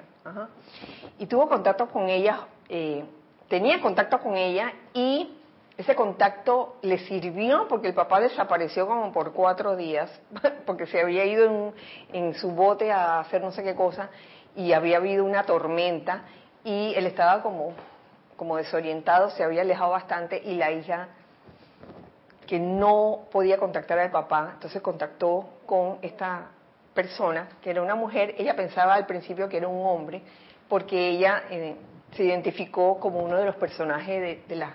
[1.17, 3.03] Y tuvo contacto con ella eh,
[3.51, 5.37] tenía contacto con ella y
[5.77, 10.09] ese contacto le sirvió porque el papá desapareció como por cuatro días,
[10.65, 11.73] porque se había ido
[12.13, 14.09] en, su bote a hacer no sé qué cosa
[14.55, 16.21] y había habido una tormenta
[16.63, 17.73] y él estaba como,
[18.37, 21.09] como desorientado, se había alejado bastante y la hija
[22.47, 26.51] que no podía contactar al papá, entonces contactó con esta
[26.93, 30.21] persona, que era una mujer, ella pensaba al principio que era un hombre,
[30.69, 31.75] porque ella eh,
[32.15, 34.73] se identificó como uno de los personajes de, la,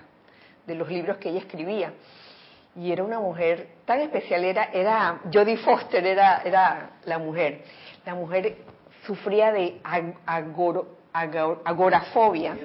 [0.67, 1.93] de los libros que ella escribía.
[2.75, 7.63] Y era una mujer tan especial, era, era Jodie Foster, era, era la mujer.
[8.05, 8.59] La mujer
[9.07, 9.81] sufría de
[11.65, 12.57] agorafobia.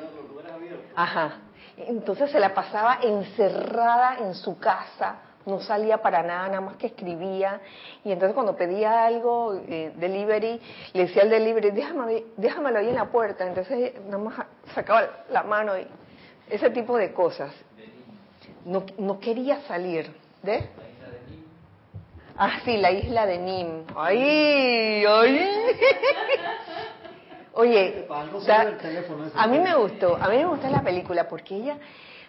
[0.96, 1.38] Ajá.
[1.78, 6.88] Entonces se la pasaba encerrada en su casa, no salía para nada, nada más que
[6.88, 7.62] escribía.
[8.04, 10.60] Y entonces cuando pedía algo, eh, delivery,
[10.94, 13.46] le decía al delivery, déjame, déjamelo ahí en la puerta.
[13.46, 14.36] Entonces nada más
[14.74, 15.88] sacaba la mano y
[16.50, 17.54] ese tipo de cosas.
[18.66, 20.12] No, no quería salir.
[20.44, 20.70] ¿De?
[22.38, 23.84] Ah, sí, la isla de Nim.
[23.96, 25.06] ¡Ay!
[25.06, 25.50] ¡Ay!
[27.54, 28.08] Oye,
[29.36, 31.78] a mí me gustó, a mí me gustó la película porque ella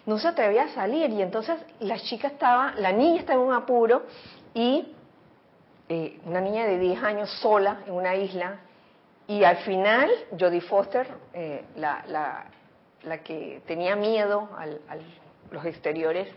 [0.07, 1.11] no se atrevía a salir.
[1.11, 4.05] Y entonces la chica estaba, la niña estaba en un apuro
[4.55, 4.93] y
[5.89, 8.61] eh, una niña de 10 años sola en una isla.
[9.27, 12.45] Y al final Jodie Foster, eh, la, la,
[13.05, 14.67] la, que tenía miedo a
[15.51, 16.29] los exteriores,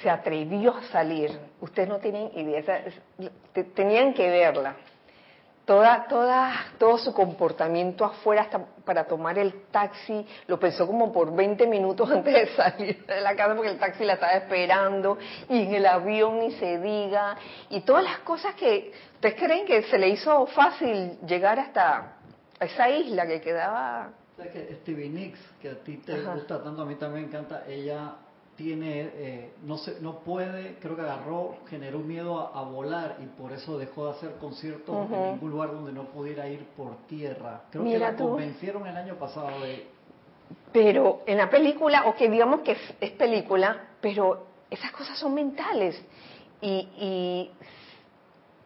[0.00, 1.38] se atrevió a salir.
[1.60, 2.84] Ustedes no tienen idea,
[3.74, 4.76] tenían que verla
[5.70, 11.32] toda, toda, todo su comportamiento afuera hasta para tomar el taxi, lo pensó como por
[11.32, 15.16] 20 minutos antes de salir de la casa porque el taxi la estaba esperando
[15.48, 17.36] y en el avión ni se diga
[17.68, 22.16] y todas las cosas que ustedes creen que se le hizo fácil llegar hasta
[22.58, 24.10] esa isla que quedaba.
[24.52, 28.16] que Stevie Nicks, que a ti te gusta tanto, a mí también me encanta, ella
[28.60, 33.52] tiene, eh, no, se, no puede, creo que agarró, generó miedo a, volar y por
[33.52, 37.62] eso dejó de hacer conciertos en ningún lugar donde no pudiera ir por tierra.
[37.70, 39.86] Creo que la convencieron el año pasado de...
[40.74, 45.98] Pero en la película, o que digamos que es, película, pero esas cosas son mentales
[46.60, 47.50] y, y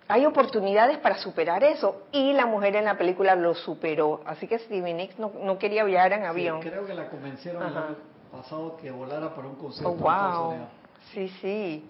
[0.09, 4.23] hay oportunidades para superar eso y la mujer en la película lo superó.
[4.27, 6.61] Así que Stevie Nicks no, no quería viajar en avión.
[6.61, 7.63] creo que la convencieron
[8.35, 9.91] pasado que volara para un concierto.
[9.91, 10.67] Oh, wow.
[11.13, 11.85] Sí, sí.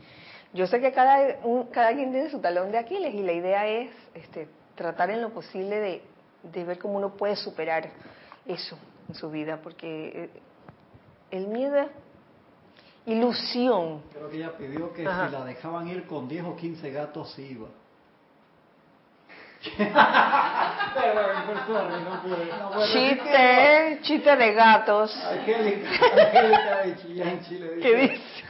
[0.52, 1.38] Yo sé que cada,
[1.72, 5.30] cada quien tiene su talón de Aquiles y la idea es este, tratar en lo
[5.30, 6.02] posible de,
[6.44, 7.90] de ver cómo uno puede superar
[8.46, 8.78] eso
[9.08, 10.30] en su vida, porque eh,
[11.30, 11.88] el miedo es
[13.06, 14.02] ilusión.
[14.12, 17.42] Creo que ella pidió que si la dejaban ir con 10 o 15 gatos, se
[17.42, 17.68] iba.
[22.92, 25.16] Chiste, chiste de gatos.
[25.24, 25.90] Angélica,
[26.84, 26.96] de
[27.42, 27.78] Chile.
[27.80, 28.44] ¿Qué dice?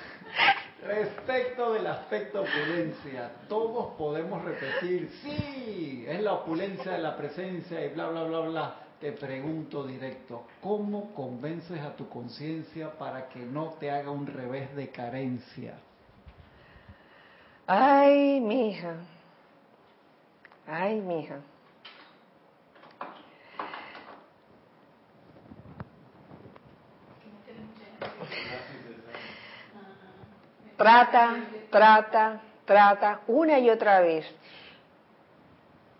[0.82, 7.88] Respecto del aspecto opulencia, todos podemos repetir, sí, es la opulencia de la presencia y
[7.88, 8.74] bla, bla, bla, bla.
[9.00, 14.74] Te pregunto directo, ¿cómo convences a tu conciencia para que no te haga un revés
[14.76, 15.74] de carencia?
[17.66, 18.96] Ay, mija.
[20.66, 21.40] Ay, mija.
[30.76, 31.36] Trata,
[31.70, 34.26] trata, trata, una y otra vez.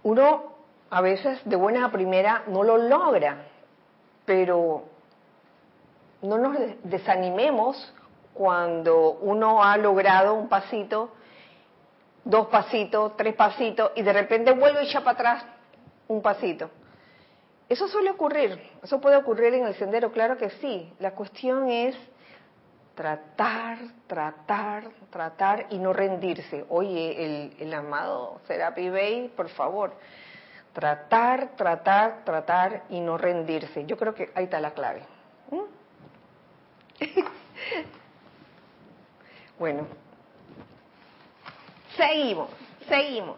[0.03, 0.55] Uno
[0.91, 3.45] a veces de buena a primera no lo logra,
[4.25, 4.85] pero
[6.23, 7.95] no nos desanimemos
[8.33, 11.11] cuando uno ha logrado un pasito,
[12.25, 15.45] dos pasitos, tres pasitos, y de repente vuelve y echa para atrás
[16.09, 16.71] un pasito.
[17.69, 20.93] Eso suele ocurrir, eso puede ocurrir en el sendero, claro que sí.
[20.99, 21.97] La cuestión es
[22.95, 26.65] tratar, tratar, tratar y no rendirse.
[26.69, 29.95] Oye, el, amado Serapi Bey, por favor,
[30.73, 33.85] tratar, tratar, tratar y no rendirse.
[33.87, 35.03] Yo creo que ahí está la clave.
[35.51, 37.01] ¿Mm?
[39.59, 39.87] bueno,
[41.97, 42.51] seguimos,
[42.89, 43.37] seguimos.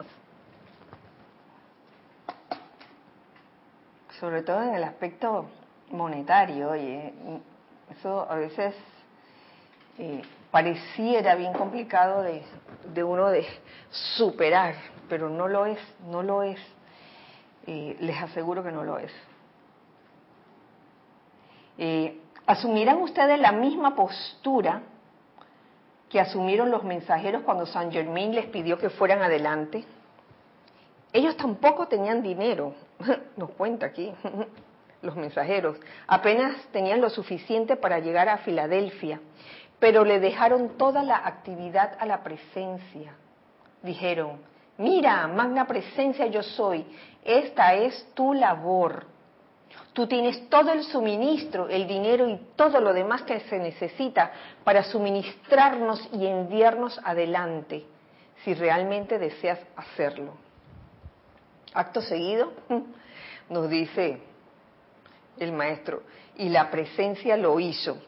[4.20, 5.46] Sobre todo en el aspecto
[5.90, 7.12] monetario, oye,
[7.90, 8.74] eso a veces
[9.98, 13.46] eh, pareciera bien complicado de, uno de
[13.90, 14.74] superar,
[15.08, 15.78] pero no lo es,
[16.08, 16.60] no lo es.
[17.66, 19.12] Eh, les aseguro que no lo es.
[21.78, 24.80] Eh, ¿Asumirán ustedes la misma postura
[26.10, 29.84] que asumieron los mensajeros cuando San Germain les pidió que fueran adelante?
[31.12, 32.74] Ellos tampoco tenían dinero,
[33.36, 34.12] nos cuenta aquí,
[35.02, 39.20] los mensajeros, apenas tenían lo suficiente para llegar a Filadelfia
[39.78, 43.14] pero le dejaron toda la actividad a la presencia.
[43.82, 44.38] Dijeron,
[44.78, 46.86] mira, magna presencia yo soy,
[47.24, 49.06] esta es tu labor.
[49.92, 54.30] Tú tienes todo el suministro, el dinero y todo lo demás que se necesita
[54.64, 57.84] para suministrarnos y enviarnos adelante,
[58.44, 60.34] si realmente deseas hacerlo.
[61.72, 62.52] Acto seguido,
[63.48, 64.20] nos dice
[65.38, 66.02] el maestro,
[66.36, 67.98] y la presencia lo hizo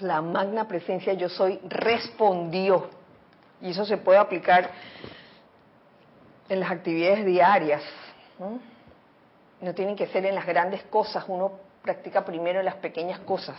[0.00, 2.90] la magna presencia yo soy respondió.
[3.60, 4.70] Y eso se puede aplicar
[6.48, 7.82] en las actividades diarias.
[9.60, 11.52] No tienen que ser en las grandes cosas, uno
[11.82, 13.56] practica primero en las pequeñas cosas.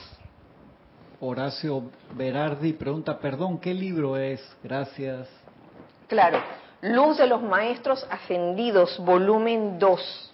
[1.19, 1.83] Horacio
[2.13, 4.41] Berardi pregunta, perdón, ¿qué libro es?
[4.63, 5.27] Gracias.
[6.07, 6.39] Claro,
[6.81, 10.33] Luz de los Maestros Ascendidos, volumen 2,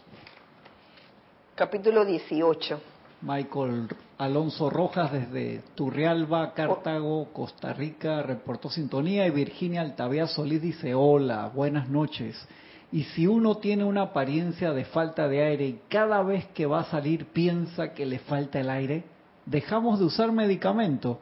[1.55, 2.81] capítulo 18.
[3.21, 3.87] Michael
[4.17, 11.49] Alonso Rojas desde Turrialba, Cartago, Costa Rica, reportó sintonía y Virginia Altavía Solís dice hola,
[11.53, 12.45] buenas noches.
[12.93, 16.79] Y si uno tiene una apariencia de falta de aire y cada vez que va
[16.79, 19.03] a salir piensa que le falta el aire,
[19.45, 21.19] ¿dejamos de usar medicamento?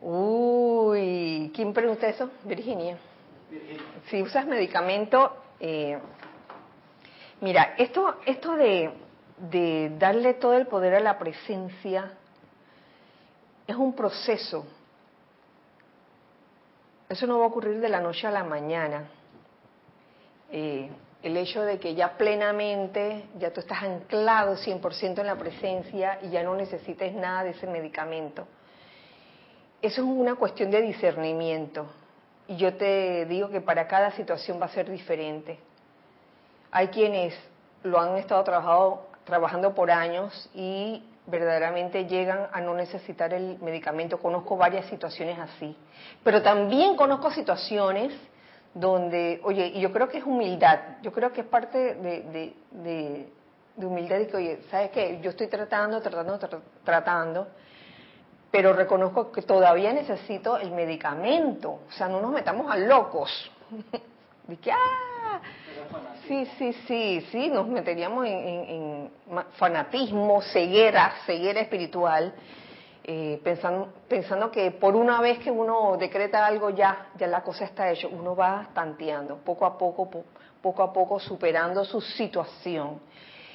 [0.00, 2.30] Uy, ¿quién pregunta eso?
[2.44, 2.98] Virginia.
[4.10, 5.96] Si usas medicamento, eh,
[7.40, 8.90] mira, esto, esto de
[9.38, 12.12] de darle todo el poder a la presencia
[13.66, 14.66] es un proceso.
[17.08, 19.08] Eso no va a ocurrir de la noche a la mañana.
[20.50, 20.90] Eh,
[21.22, 26.30] el hecho de que ya plenamente, ya tú estás anclado 100% en la presencia y
[26.30, 28.46] ya no necesites nada de ese medicamento.
[29.82, 31.86] Eso es una cuestión de discernimiento.
[32.46, 35.58] Y yo te digo que para cada situación va a ser diferente.
[36.70, 37.34] Hay quienes
[37.82, 44.18] lo han estado trabajando, trabajando por años y verdaderamente llegan a no necesitar el medicamento.
[44.18, 45.76] Conozco varias situaciones así.
[46.24, 48.14] Pero también conozco situaciones
[48.78, 53.32] donde, oye, y yo creo que es humildad, yo creo que es parte de, de,
[53.76, 55.20] humildad y que, oye, ¿sabes qué?
[55.22, 56.38] Yo estoy tratando, tratando,
[56.84, 57.48] tratando,
[58.50, 61.80] pero reconozco que todavía necesito el medicamento.
[61.88, 63.30] O sea, no nos metamos a locos.
[64.48, 65.40] de que, ah,
[66.26, 69.10] Sí, sí, sí, sí, nos meteríamos en,
[69.52, 72.34] fanatismo, ceguera, ceguera espiritual,
[73.10, 77.64] eh, pensando, pensando que por una vez que uno decreta algo ya, ya la cosa
[77.64, 80.10] está hecha, uno va tanteando, poco a poco,
[80.60, 83.00] poco a poco superando su situación.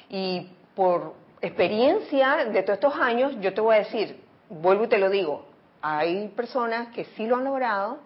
[0.10, 4.98] Y por experiencia de todos estos años, yo te voy a decir, vuelvo y te
[4.98, 5.46] lo digo,
[5.82, 8.00] hay personas que sí lo han logrado,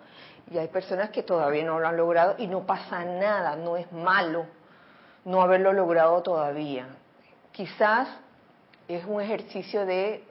[0.51, 3.89] y hay personas que todavía no lo han logrado y no pasa nada, no es
[3.91, 4.45] malo
[5.27, 6.87] no haberlo logrado todavía.
[7.51, 8.07] Quizás
[8.87, 10.23] es un ejercicio de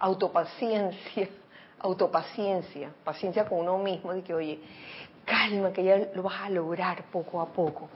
[0.00, 1.28] autopaciencia
[1.80, 4.58] autopaciencia, paciencia con uno mismo, de que, oye,
[5.24, 7.88] calma, que ya lo vas a lograr poco a poco.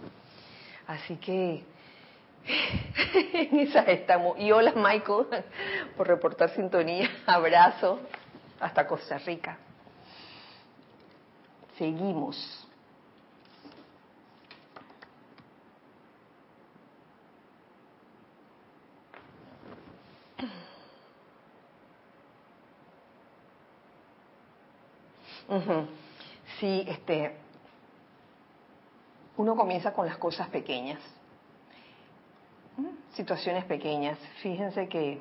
[0.86, 1.62] Así que
[3.34, 4.38] en esas estamos.
[4.38, 5.26] Y hola Michael
[5.96, 7.08] por reportar sintonía.
[7.26, 8.00] Abrazo
[8.60, 9.58] hasta Costa Rica.
[11.76, 12.63] Seguimos.
[26.58, 27.36] Sí, este,
[29.36, 31.00] uno comienza con las cosas pequeñas,
[33.14, 34.18] situaciones pequeñas.
[34.42, 35.20] Fíjense que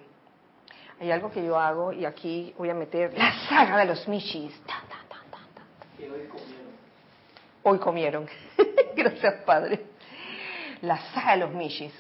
[1.00, 4.54] hay algo que yo hago y aquí voy a meter la saga de los Michis.
[6.00, 6.68] hoy comieron.
[7.64, 8.30] Hoy comieron.
[8.96, 9.86] Gracias, Padre.
[10.82, 11.94] La saga de los Michis.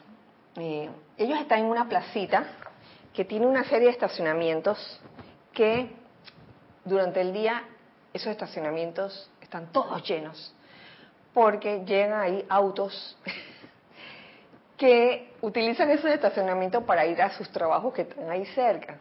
[0.55, 2.45] Eh, ellos están en una placita
[3.13, 5.01] que tiene una serie de estacionamientos
[5.51, 5.91] que
[6.85, 7.63] durante el día
[8.13, 10.53] esos estacionamientos están todos llenos,
[11.33, 13.17] porque llegan ahí autos
[14.77, 18.97] que utilizan esos estacionamientos para ir a sus trabajos que están ahí cerca.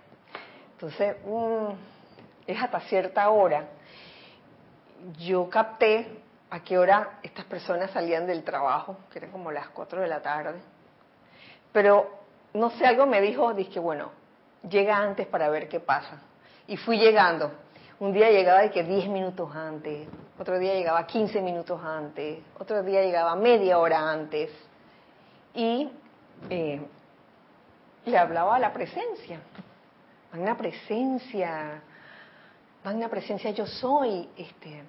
[0.72, 1.72] Entonces, mm,
[2.46, 3.68] es hasta cierta hora.
[5.18, 10.00] Yo capté a qué hora estas personas salían del trabajo, que eran como las 4
[10.00, 10.60] de la tarde.
[11.72, 12.10] Pero,
[12.54, 14.10] no sé, algo me dijo, dije, bueno,
[14.68, 16.20] llega antes para ver qué pasa.
[16.66, 17.52] Y fui llegando.
[18.02, 22.82] Un día llegaba de que 10 minutos antes, otro día llegaba 15 minutos antes, otro
[22.82, 24.50] día llegaba media hora antes.
[25.54, 25.88] Y
[26.50, 26.80] eh,
[28.04, 29.38] le hablaba a la presencia.
[30.32, 31.80] Magna presencia,
[32.82, 34.82] magna presencia yo soy, este,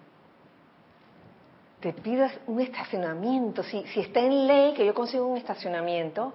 [1.82, 3.61] te pidas un estacionamiento.
[3.61, 6.34] Si, si está en ley que yo consiga un estacionamiento,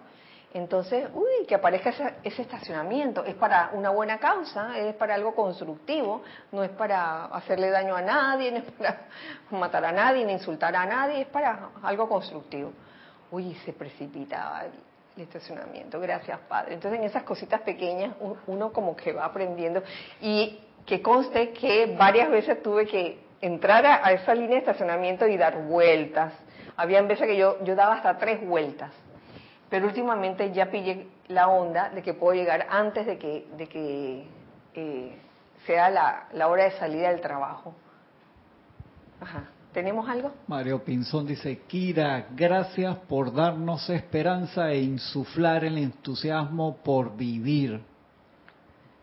[0.55, 1.91] entonces, uy, que aparezca
[2.23, 3.25] ese, estacionamiento.
[3.25, 6.23] Es para una buena causa, es para algo constructivo,
[6.53, 9.01] no es para hacerle daño a nadie, no es para
[9.51, 12.73] matar a nadie, ni insultar a nadie, es para algo constructivo.
[13.31, 14.73] Uy, se precipitaba el,
[15.19, 16.75] estacionamiento, gracias Padre.
[16.75, 18.15] Entonces, en esas cositas pequeñas,
[18.47, 19.83] uno como que va aprendiendo.
[20.21, 25.37] Y que conste que varias veces tuve que entrar a, esa línea de estacionamiento y
[25.37, 26.33] dar vueltas.
[26.77, 28.93] Habían veces que yo, yo daba hasta tres vueltas
[29.71, 34.25] pero últimamente ya pillé la onda de que puedo llegar antes de que, de que
[34.75, 35.19] eh,
[35.67, 37.75] sea la, la, hora de salida del trabajo.
[39.21, 39.51] Ajá.
[39.73, 40.33] ¿Tenemos algo?
[40.47, 47.81] Mario Pinzón dice, Kira, gracias por darnos esperanza e insuflar el entusiasmo por vivir.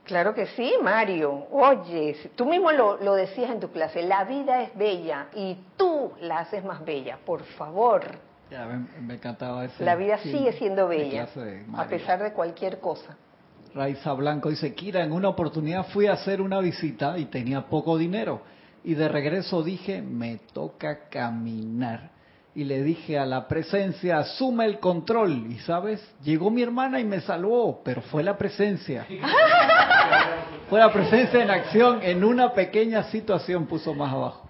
[0.04, 1.48] Claro que sí, Mario.
[1.52, 6.14] Oye, tú mismo lo, lo, decías en tu clase, la vida es bella y tú
[6.22, 8.04] la haces más bella, por favor.
[8.52, 9.84] Ya, me, encantaba ese.
[9.84, 11.28] La vida sigue siendo bella,
[11.76, 13.18] a pesar de cualquier cosa.
[13.74, 17.98] Raiza Blanco dice, Kira, en una oportunidad fui a hacer una visita y tenía poco
[17.98, 18.42] dinero.
[18.86, 22.12] Y de regreso dije, me toca caminar.
[22.54, 25.48] Y le dije a la presencia, asume el control.
[25.52, 29.06] Y sabes, llegó mi hermana y me salvó, pero fue la presencia.
[30.70, 34.50] fue la presencia en acción en una pequeña situación, puso más abajo.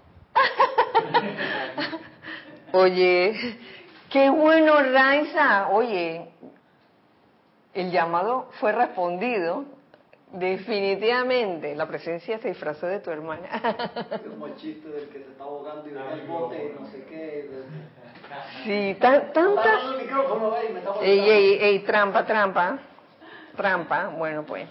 [2.72, 3.34] Oye,
[4.16, 5.68] Qué bueno, Raiza.
[5.68, 6.26] Oye,
[7.74, 9.66] el llamado fue respondido.
[10.32, 13.46] Definitivamente, la presencia se disfrazó de tu hermana.
[14.30, 17.04] Como el chiste del que se está ahogando y ve el bote y no sé
[17.04, 17.50] qué.
[18.64, 19.82] Sí, tantas.
[21.02, 22.78] Ey, ey, ey, trampa, trampa.
[23.54, 24.66] Trampa, bueno, pues.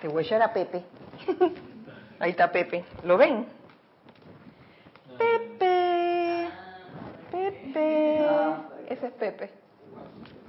[0.00, 0.84] Te voy a echar a Pepe.
[2.20, 2.84] Ahí está Pepe.
[3.02, 3.44] ¿Lo ven?
[5.18, 5.51] Pepe.
[7.52, 8.26] Pepe.
[8.88, 9.50] Ese es Pepe.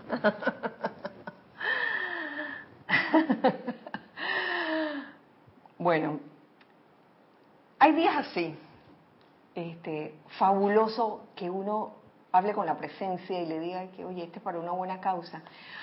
[5.78, 6.20] bueno,
[7.80, 8.56] hay días así,
[9.56, 11.96] este, fabuloso que uno
[12.32, 15.42] hable con la presencia y le diga que, oye, este es para una buena causa.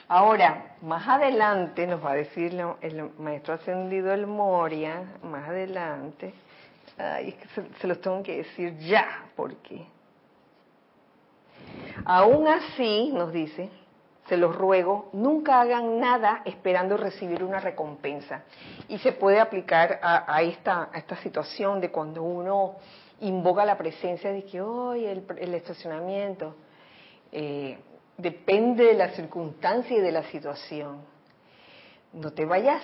[0.08, 6.34] Ahora, más adelante nos va a decir el maestro ascendido el Moria, más adelante,
[6.98, 9.86] ay, es que se, se los tengo que decir ya, porque
[12.04, 13.70] Aún así, nos dice,
[14.28, 18.44] se los ruego, nunca hagan nada esperando recibir una recompensa.
[18.88, 22.76] Y se puede aplicar a, esta, esta situación de cuando uno
[23.20, 26.54] invoca la presencia de que hoy el, estacionamiento
[27.32, 27.78] eh,
[28.16, 31.00] depende de la circunstancia y de la situación.
[32.12, 32.82] No te vayas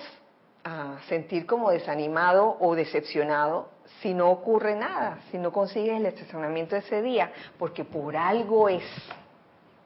[0.67, 3.69] a sentir como desanimado o decepcionado
[4.01, 8.83] si no ocurre nada, si no consigues el estacionamiento ese día, porque por algo es,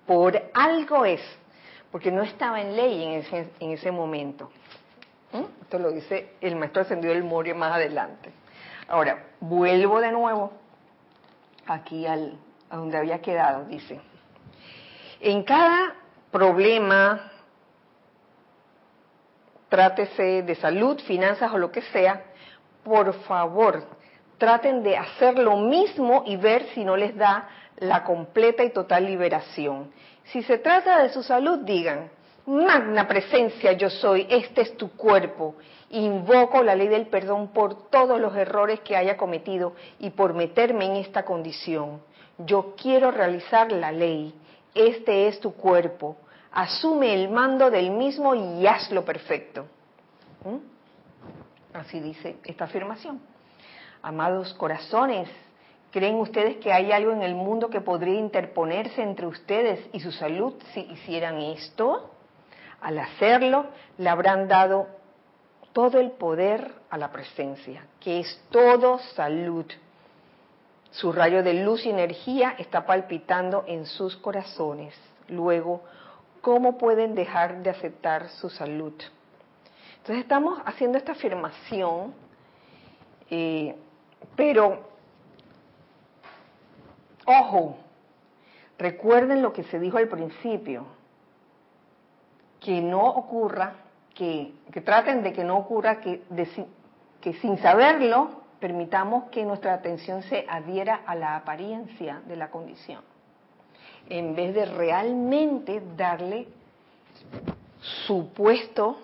[0.07, 1.21] por algo es,
[1.91, 4.49] porque no estaba en ley en ese, en ese momento.
[5.33, 5.61] ¿Mm?
[5.61, 8.31] Esto lo dice el maestro ascendido del Moria más adelante.
[8.87, 10.51] Ahora, vuelvo de nuevo
[11.67, 12.39] aquí al,
[12.71, 14.01] a donde había quedado, dice.
[15.19, 15.93] En cada
[16.31, 17.30] problema,
[19.71, 22.21] trátese de salud, finanzas o lo que sea,
[22.83, 23.85] por favor,
[24.37, 27.47] traten de hacer lo mismo y ver si no les da
[27.77, 29.89] la completa y total liberación.
[30.25, 32.09] Si se trata de su salud, digan,
[32.45, 35.55] magna presencia yo soy, este es tu cuerpo.
[35.91, 40.83] Invoco la ley del perdón por todos los errores que haya cometido y por meterme
[40.85, 42.01] en esta condición.
[42.39, 44.33] Yo quiero realizar la ley.
[44.75, 46.17] Este es tu cuerpo.
[46.51, 49.67] Asume el mando del mismo y hazlo perfecto.
[50.43, 51.77] ¿Mm?
[51.77, 53.21] Así dice esta afirmación.
[54.01, 55.29] Amados corazones,
[55.91, 60.11] ¿creen ustedes que hay algo en el mundo que podría interponerse entre ustedes y su
[60.11, 62.11] salud si hicieran esto?
[62.81, 64.87] Al hacerlo, le habrán dado
[65.71, 69.65] todo el poder a la presencia, que es todo salud.
[70.89, 74.93] Su rayo de luz y energía está palpitando en sus corazones.
[75.29, 75.83] Luego,
[76.41, 78.93] ¿cómo pueden dejar de aceptar su salud?
[79.97, 82.13] Entonces estamos haciendo esta afirmación,
[83.29, 83.75] eh,
[84.35, 84.79] pero,
[87.25, 87.77] ojo,
[88.77, 90.85] recuerden lo que se dijo al principio,
[92.59, 93.73] que no ocurra,
[94.13, 96.23] que, traten de que no ocurra que,
[97.21, 103.01] que sin saberlo permitamos que nuestra atención se adhiera a la apariencia de la condición,
[104.09, 106.47] en vez de realmente darle
[108.05, 108.97] su puesto,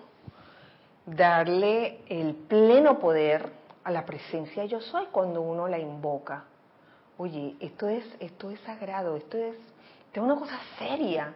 [1.05, 3.49] darle el pleno poder
[3.83, 6.43] a la presencia yo soy cuando uno la invoca.
[7.17, 11.33] Oye, esto es, esto es sagrado, esto es, esto es una cosa seria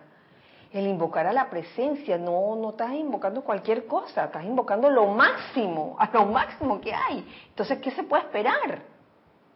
[0.71, 5.97] el invocar a la presencia, no, no estás invocando cualquier cosa, estás invocando lo máximo,
[5.99, 7.27] a lo máximo que hay.
[7.49, 8.81] Entonces, ¿qué se puede esperar?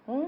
[0.08, 0.24] ¿Mm?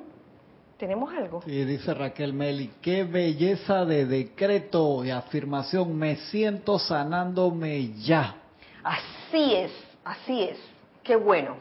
[0.77, 1.41] ¿Tenemos algo?
[1.41, 8.35] Sí, dice Raquel Meli, qué belleza de decreto y afirmación, me siento sanándome ya.
[8.83, 9.71] Así es,
[10.05, 10.59] así es,
[11.03, 11.55] qué bueno.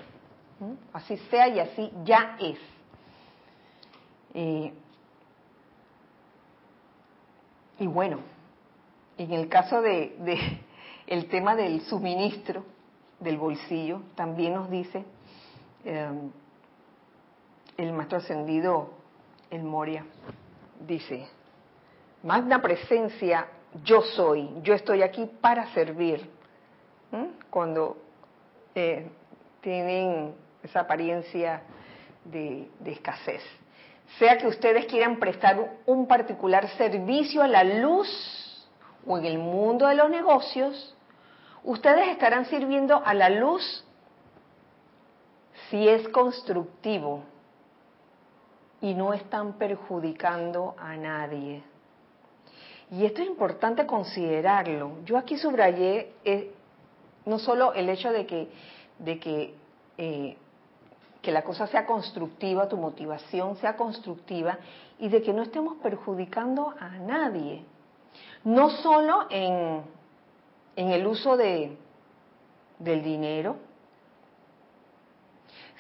[0.93, 2.59] Así sea y así ya es.
[4.35, 4.73] Eh,
[7.79, 8.19] y bueno,
[9.17, 10.15] en el caso de,
[11.07, 12.65] el tema del suministro
[13.21, 15.07] del bolsillo, también nos dice
[15.87, 16.31] em,
[17.79, 18.91] el maestro ascendido,
[19.51, 20.05] el Moria,
[20.81, 21.29] dice,
[22.23, 23.47] magna presencia,
[23.85, 26.31] yo soy, yo estoy aquí para servir.
[27.51, 27.97] Cuando
[28.75, 29.09] eh,
[29.61, 31.63] tienen esa apariencia
[32.25, 33.43] de escasez.
[34.19, 38.09] Sea que ustedes quieran prestar un particular servicio a la luz
[39.07, 40.95] o en el mundo de los negocios,
[41.65, 43.85] ustedes estarán sirviendo a la luz
[45.71, 47.25] si es constructivo
[48.81, 51.63] y no están perjudicando a nadie.
[52.91, 54.99] Y esto es importante considerarlo.
[55.05, 56.53] Yo aquí subrayé eh,
[57.25, 58.49] no solo el hecho de que,
[58.99, 59.55] de que,
[59.99, 60.37] eh,
[61.21, 64.59] que la cosa sea constructiva, tu motivación sea constructiva
[64.99, 67.65] y de que no estemos perjudicando a nadie
[68.47, 69.83] no solo en,
[70.77, 71.77] el uso de,
[72.79, 73.57] del dinero,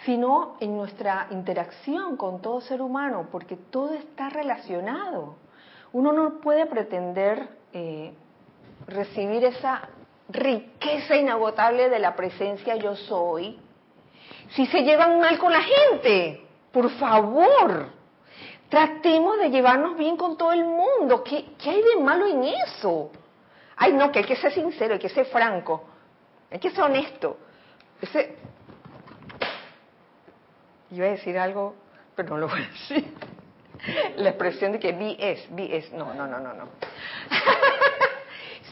[0.06, 5.36] sino en nuestra interacción con todo ser humano, porque todo está relacionado.
[5.92, 8.14] Uno no puede pretender eh,
[8.86, 9.88] recibir esa
[10.30, 13.58] riqueza inagotable de la presencia yo soy
[14.50, 16.42] si se llevan mal con la gente.
[16.72, 17.90] Por favor,
[18.68, 21.22] Tratemos de llevarnos bien con todo el mundo.
[21.22, 23.10] ¿Qué, hay de malo en eso?
[23.76, 25.84] Ay, no, que hay que ser sincero, hay que ser franco,
[26.50, 27.36] hay que ser honesto.
[28.00, 28.36] Ese...
[30.90, 31.74] Iba a decir algo,
[32.14, 33.14] pero no lo voy a decir.
[34.16, 36.64] La expresión de que BS, BS, no, no, no, no, no.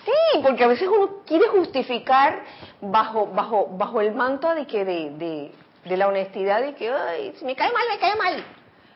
[0.04, 2.42] sí, porque a veces uno quiere justificar
[2.80, 5.52] bajo, bajo, bajo el manto de que de, de,
[5.84, 8.44] de la honestidad de que, ay, si me cae mal, me cae mal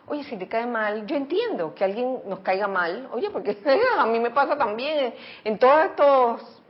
[0.08, 3.56] oye, si te cae mal, yo entiendo que alguien nos caiga mal, oye, porque
[3.98, 5.14] a mí me pasa también
[5.44, 6.62] en todos estos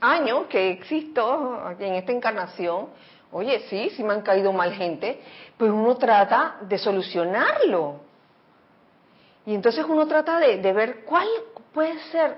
[0.00, 2.88] años que existo en esta encarnación,
[3.32, 5.20] oye, sí, sí me han caído mal gente,
[5.56, 8.00] pero uno trata de solucionarlo.
[9.46, 11.26] Y entonces uno trata de, ver cuál
[11.72, 12.36] puede ser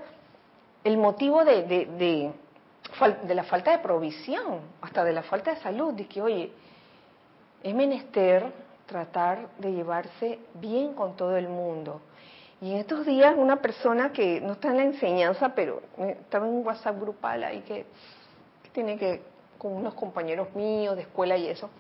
[0.85, 2.33] el motivo de, de,
[3.25, 6.53] de, la falta de provisión, hasta de la falta de salud, de que, oye,
[7.63, 8.53] es menester
[8.87, 12.01] tratar de llevarse bien con todo el mundo.
[12.61, 16.55] Y en estos días una persona que no está en la enseñanza, pero estaba en
[16.55, 17.87] un WhatsApp grupal ahí que,
[18.73, 19.21] tiene que
[19.63, 21.71] con unos compañeros míos de escuela y eso.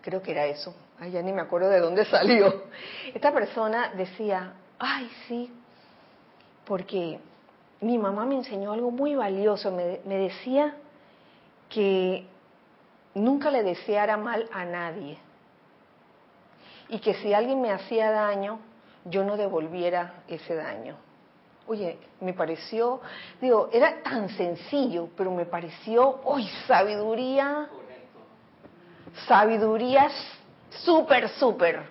[0.00, 0.74] Creo que era eso.
[0.98, 2.64] Ay, ya ni me acuerdo de dónde salió.
[3.14, 5.48] Esta persona decía, ay, sí,
[6.64, 7.20] porque
[7.80, 9.70] mi mamá me enseñó algo muy valioso.
[9.70, 10.74] Me, me decía
[11.68, 12.26] que
[13.14, 15.18] nunca le deseara mal a nadie.
[16.88, 18.58] Y que si alguien me hacía daño,
[19.04, 20.96] yo no devolviera ese daño.
[21.70, 23.00] Oye, me pareció,
[23.40, 27.68] digo, era tan sencillo, pero me pareció, uy, sabiduría,
[29.28, 30.10] sabiduría
[30.84, 31.84] súper, súper,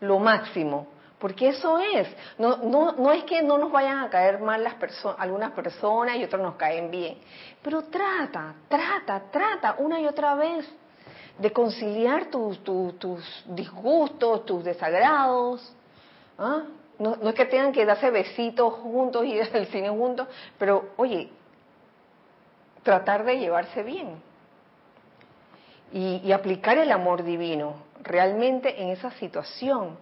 [0.00, 0.86] lo máximo.
[1.18, 2.08] Porque eso es,
[2.38, 6.16] no, no, no es que no nos vayan a caer mal las personas, algunas personas
[6.16, 7.18] y otras nos caen bien,
[7.62, 10.66] pero trata, trata, trata una y otra vez
[11.36, 15.70] de conciliar tus, tus disgustos, tus desagrados.
[16.38, 16.62] ¿ah?
[16.98, 20.28] No, no, es que tengan que darse besitos juntos y ir al cine juntos,
[20.58, 21.30] pero oye,
[22.82, 24.20] tratar de llevarse bien
[25.92, 29.96] y, y aplicar el amor divino realmente en esa situación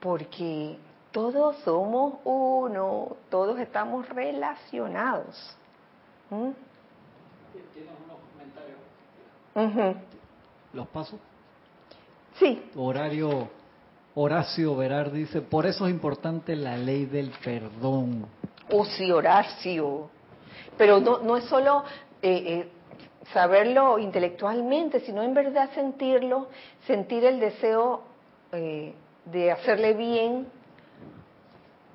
[0.00, 0.76] porque
[1.12, 5.56] todos somos uno, todos estamos relacionados.
[6.30, 6.34] ¿Mm?
[6.34, 8.18] unos
[9.54, 9.96] comentarios?
[10.72, 11.18] ¿Los paso?
[12.38, 12.70] Sí.
[12.74, 13.48] Horario,
[14.14, 18.26] Horacio Verar dice, por eso es importante la ley del perdón.
[18.70, 20.10] Oh, sí, Horacio.
[20.76, 21.84] Pero no, no es solo
[22.20, 22.68] eh, eh,
[23.32, 26.48] saberlo intelectualmente, sino en verdad sentirlo,
[26.86, 28.02] sentir el deseo
[28.52, 28.94] eh,
[29.24, 30.46] de hacerle bien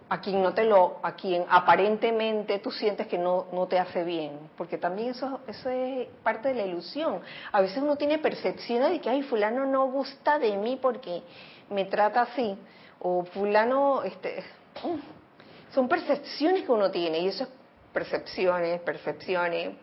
[0.09, 4.03] a quien no te lo, a quien aparentemente tú sientes que no, no te hace
[4.03, 7.20] bien, porque también eso, eso es parte de la ilusión.
[7.51, 11.24] A veces uno tiene percepciones de que, ay, fulano no gusta de mí porque
[11.70, 12.57] me trata así,
[12.99, 14.43] o fulano, este,
[14.84, 17.49] mm, son percepciones que uno tiene, y eso es
[17.93, 19.76] percepciones, percepciones,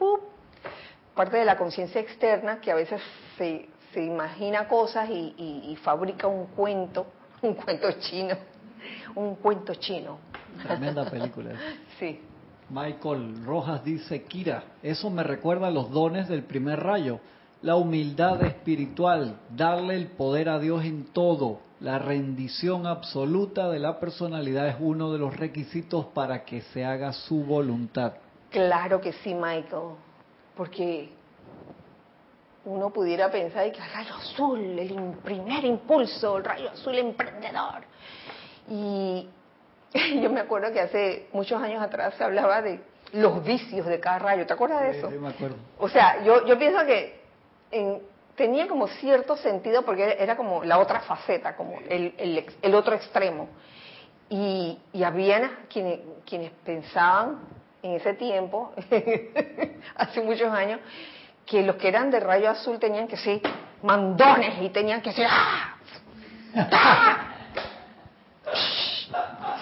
[1.15, 3.01] parte de la conciencia externa que a veces
[3.37, 7.07] se, se imagina cosas y fabrica un cuento
[7.45, 8.37] un cuento chino,
[9.15, 10.19] un cuento chino.
[10.63, 11.53] Tremenda película.
[11.99, 12.21] Sí.
[12.71, 17.21] Michael Rojas dice, Kira, eso me recuerda a los dones del primer rayo,
[17.63, 24.01] la humildad espiritual, darle el poder a Dios en todo, la rendición absoluta de la
[24.01, 28.15] personalidad es uno de los requisitos para que se haga su voluntad.
[28.49, 29.97] Claro que sí, Michael,
[30.57, 31.11] porque
[32.65, 37.83] uno pudiera pensar que el rayo azul, el primer impulso, el rayo azul emprendedor.
[38.71, 39.29] Y
[40.23, 42.81] yo me acuerdo que hace muchos años atrás se hablaba de
[43.13, 44.47] los vicios de cada rayo.
[44.47, 45.11] ¿Te acuerdas de eso?
[45.11, 45.57] Sí, me acuerdo.
[45.79, 47.21] O sea, yo, yo pienso que
[48.37, 52.95] tenía como cierto sentido porque era como la otra faceta, como el, el, el otro
[52.95, 53.49] extremo.
[54.29, 57.41] Y, y había quienes, quienes pensaban
[57.83, 58.73] en ese tiempo,
[59.97, 60.81] hace muchos años,
[61.47, 63.43] que los que eran de rayo azul tenían que ser
[63.83, 65.77] mandones y tenían que ser ¡ah!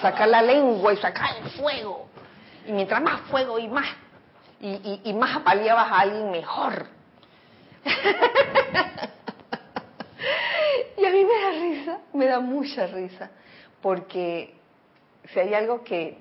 [0.01, 2.09] sacar la lengua y sacar el fuego.
[2.67, 3.89] Y mientras más fuego y más,
[4.61, 6.87] y, y, más apaleabas a alguien, mejor.
[10.97, 13.31] y a mí me da risa, me da mucha risa,
[13.81, 14.55] porque
[15.33, 16.19] si hay algo que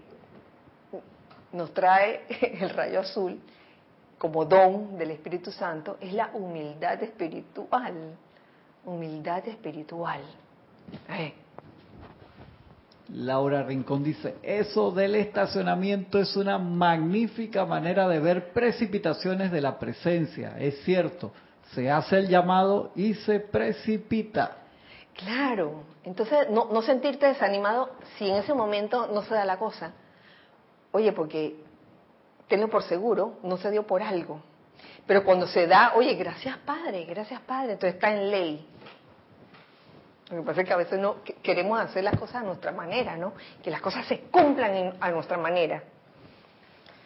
[1.53, 2.21] nos trae
[2.59, 3.39] el rayo azul,
[4.17, 8.15] como don del Espíritu Santo es la humildad espiritual.
[8.85, 10.21] Humildad espiritual.
[13.09, 19.79] Laura Rincón dice, eso del estacionamiento es una magnífica manera de ver precipitaciones de la
[19.79, 20.55] presencia.
[20.57, 21.31] Es cierto,
[21.73, 24.57] se hace el llamado y se precipita.
[25.15, 29.91] Claro, entonces no, no sentirte desanimado si en ese momento no se da la cosa.
[30.91, 31.55] Oye, porque
[32.47, 34.41] tenlo por seguro, no se dio por algo.
[35.07, 38.67] Pero cuando se da, oye, gracias Padre, gracias Padre, entonces está en ley.
[40.29, 43.17] Lo que pasa es que a veces no queremos hacer las cosas a nuestra manera,
[43.17, 43.33] ¿no?
[43.61, 45.83] Que las cosas se cumplan a nuestra manera.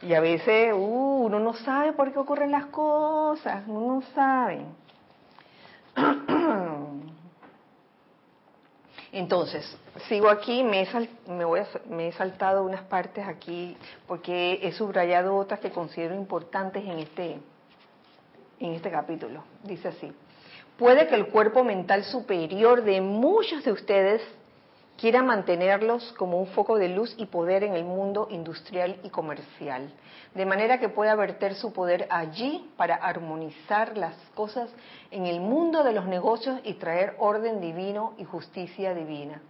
[0.02, 4.66] Y a veces uh, uno no sabe por qué ocurren las cosas, uno no sabe.
[9.12, 9.78] Entonces,
[10.10, 13.78] sigo aquí, me he, me, voy me he saltado unas partes aquí
[14.08, 17.40] porque he subrayado otras que considero importantes en este,
[18.60, 19.42] en este capítulo.
[19.64, 20.12] Dice así,
[20.78, 24.22] puede que el cuerpo mental superior de muchos de ustedes
[24.98, 29.94] quiera mantenerlos como un foco de luz y poder en el mundo industrial y comercial,
[30.34, 34.70] de manera que pueda verter su poder allí para armonizar las cosas
[35.12, 39.42] en el mundo de los negocios y traer orden divino y justicia divina.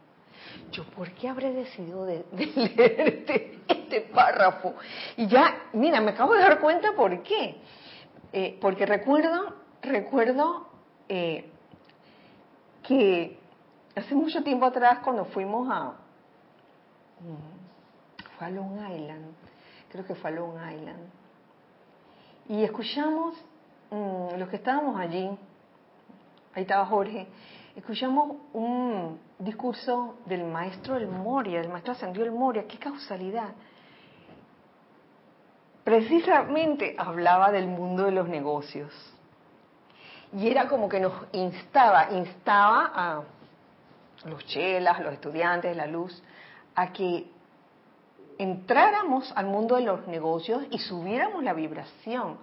[0.72, 4.76] Yo, ¿por qué habré decidido de, leer este, este, párrafo?
[5.18, 7.58] Y ya, mira, me acabo de dar cuenta por qué.
[8.34, 10.68] Eh, porque recuerdo, recuerdo
[11.08, 11.50] eh,
[12.84, 13.38] que
[13.96, 15.93] hace mucho tiempo atrás cuando fuimos a,
[17.22, 19.34] mm, fue a Long Island,
[19.89, 21.10] creo que fue a Long Island,
[22.50, 23.36] y escuchamos,
[23.89, 25.30] mm, los que estábamos allí,
[26.54, 27.28] ahí estaba Jorge,
[27.76, 33.54] escuchamos un discurso del maestro El Moria, del maestro ascendió El Moria, qué causalidad.
[35.84, 38.91] Precisamente hablaba del mundo de los negocios.
[40.34, 43.24] Y era como que nos instaba, instaba a
[44.26, 46.22] los chelas, los estudiantes la luz,
[46.76, 47.26] a que
[48.38, 52.38] entráramos al mundo de los negocios y subiéramos la vibración.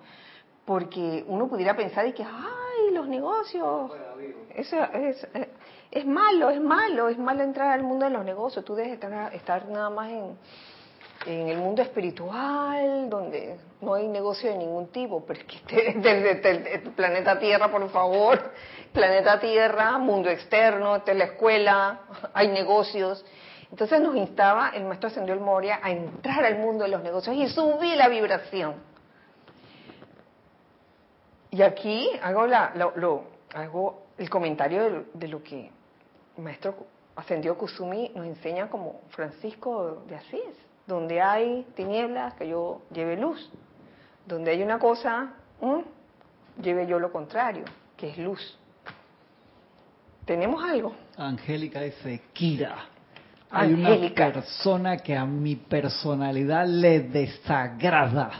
[0.64, 3.90] Porque uno pudiera pensar y que, ay, los negocios,
[4.54, 5.26] eso es,
[5.90, 8.64] es, malo, es malo, es malo entrar al mundo de los negocios.
[8.64, 10.38] Tú debes estar, estar nada más en,
[11.26, 16.74] en el mundo espiritual, donde no hay negocio de ningún tipo, pero es que desde
[16.74, 18.52] el planeta Tierra, por favor,
[18.92, 22.00] planeta Tierra, mundo externo, esta es la escuela,
[22.34, 23.24] hay negocios.
[23.70, 27.34] Entonces nos instaba el maestro Ascendió el Moria a entrar al mundo de los negocios
[27.36, 28.74] y subir la vibración.
[31.50, 33.24] Y aquí hago, la, lo,
[33.54, 35.70] hago el comentario de, lo que
[36.36, 36.86] el maestro
[37.16, 43.50] Ascendió Kusumi nos enseña como Francisco de Asís donde hay tinieblas, que yo lleve luz.
[44.26, 45.34] Donde hay una cosa,
[46.60, 47.64] lleve yo lo contrario,
[47.96, 48.58] que es luz.
[50.24, 50.94] ¿Tenemos algo?
[51.16, 52.86] Angélica dice, Kira,
[53.50, 58.30] hay una persona que a mi personalidad le desagrada.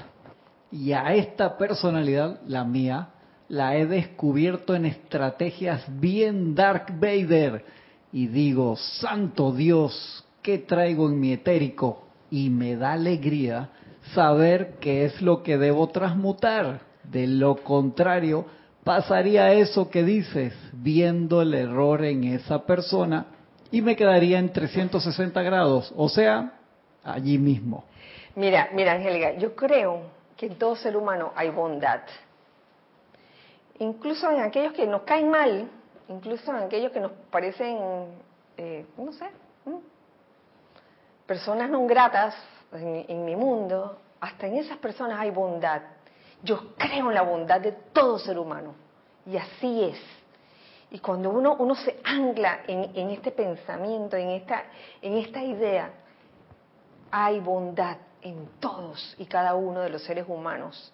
[0.70, 3.08] Y a esta personalidad, la mía,
[3.48, 7.64] la he descubierto en estrategias bien Dark Vader.
[8.12, 12.02] Y digo, Santo Dios, ¿qué traigo en mi etérico?
[12.32, 13.68] y me da alegría
[14.14, 16.80] saber qué es lo que debo transmutar.
[17.04, 18.46] De lo contrario,
[18.84, 23.26] pasaría eso que dices, viendo el error en esa persona
[23.70, 26.52] y me quedaría en 360 grados, o sea,
[27.02, 27.84] allí mismo.
[28.34, 30.02] Mira, mira, Angélica, yo creo
[30.36, 32.00] que en todo ser humano hay bondad.
[33.78, 35.68] Incluso en aquellos que nos caen mal,
[36.08, 37.78] incluso en aquellos que nos parecen,
[38.56, 39.26] eh, no sé,
[41.26, 42.34] personas no gratas
[42.72, 45.82] en, mi mundo, hasta en esas personas hay bondad.
[46.42, 48.74] Yo creo en la bondad de todo ser humano.
[49.26, 50.00] Y así es.
[50.90, 54.64] Y cuando uno, uno se ancla en, este pensamiento, en esta,
[55.00, 55.90] en esta idea,
[57.10, 60.92] hay bondad en todos y cada uno de los seres humanos.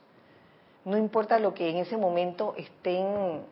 [0.84, 3.42] No importa lo que en ese momento estén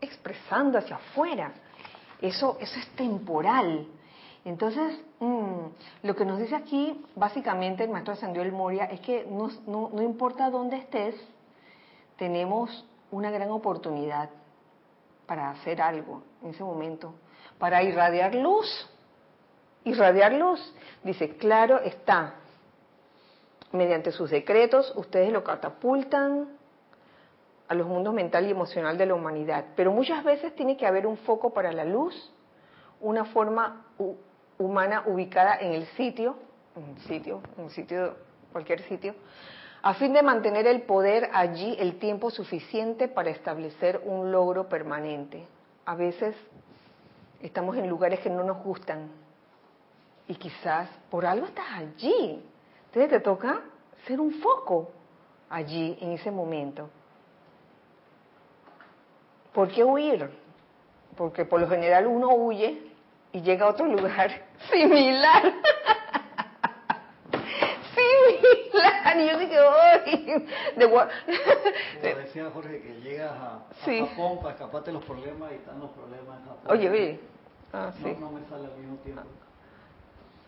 [0.00, 1.52] expresando hacia afuera.
[2.20, 3.86] Eso, eso es temporal.
[4.44, 5.66] Entonces, mm,
[6.02, 10.02] lo que nos dice aquí, básicamente, el maestro Ascendió el Moria, es que no, no,
[10.02, 11.14] importa dónde estés,
[12.16, 14.30] tenemos una gran oportunidad
[15.26, 17.14] para hacer algo en ese momento,
[17.58, 18.88] para irradiar luz.
[19.84, 20.60] Irradiar luz,
[21.02, 22.34] dice, claro está,
[23.72, 26.48] mediante sus decretos ustedes lo catapultan
[27.68, 31.06] a los mundos mental y emocional de la humanidad, pero muchas veces tiene que haber
[31.06, 32.32] un foco para la luz,
[33.00, 33.86] una forma
[34.62, 36.36] humana ubicada en el sitio,
[36.76, 38.16] el sitio, el sitio,
[38.52, 39.14] cualquier sitio,
[39.82, 45.44] a fin de mantener el poder allí el tiempo suficiente para establecer un logro permanente.
[45.84, 46.36] A veces
[47.40, 49.10] estamos en lugares que no nos gustan
[50.28, 52.42] y quizás por algo estás allí.
[52.86, 53.60] Entonces te toca
[54.06, 54.92] ser un foco
[55.50, 56.88] allí en ese momento.
[59.52, 60.30] ¿Por qué huir?
[61.16, 62.91] Porque por lo general uno huye
[63.32, 64.30] y llega a otro lugar
[64.70, 65.42] similar.
[67.94, 69.16] similar.
[69.16, 70.46] Y yo dije, ¡ay!
[70.76, 71.04] De Como
[72.00, 76.38] decía Jorge, que llegas a, Japón para escaparte de los problemas y están los problemas
[76.38, 76.70] en Japón.
[76.70, 77.20] Oye, oye.
[77.72, 78.16] Ah, sí.
[78.20, 79.22] no, me sale al mismo tiempo.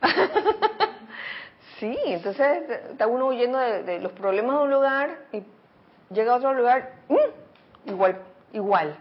[1.78, 5.43] sí, entonces está uno huyendo de, los problemas de un lugar y
[6.11, 7.89] llega a otro lugar, ¡mm!
[7.91, 8.20] igual,
[8.53, 8.99] igual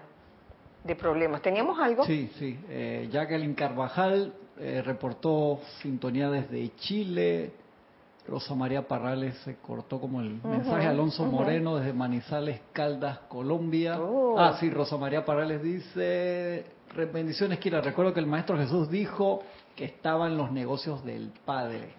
[0.83, 1.41] de problemas.
[1.41, 2.05] ¿Teníamos algo?
[2.05, 2.57] Sí, sí.
[2.69, 7.51] Eh, Jacqueline Carvajal eh, reportó sintonía desde Chile.
[8.27, 10.87] Rosa María Parrales se cortó como el mensaje.
[10.87, 13.99] Alonso Moreno desde Manizales, Caldas, Colombia.
[13.99, 14.39] Oh.
[14.39, 16.65] Ah, sí, Rosa María Parrales dice,
[17.13, 17.81] bendiciones, Kira.
[17.81, 19.43] Recuerdo que el Maestro Jesús dijo
[19.75, 21.89] que estaba en los negocios del Padre.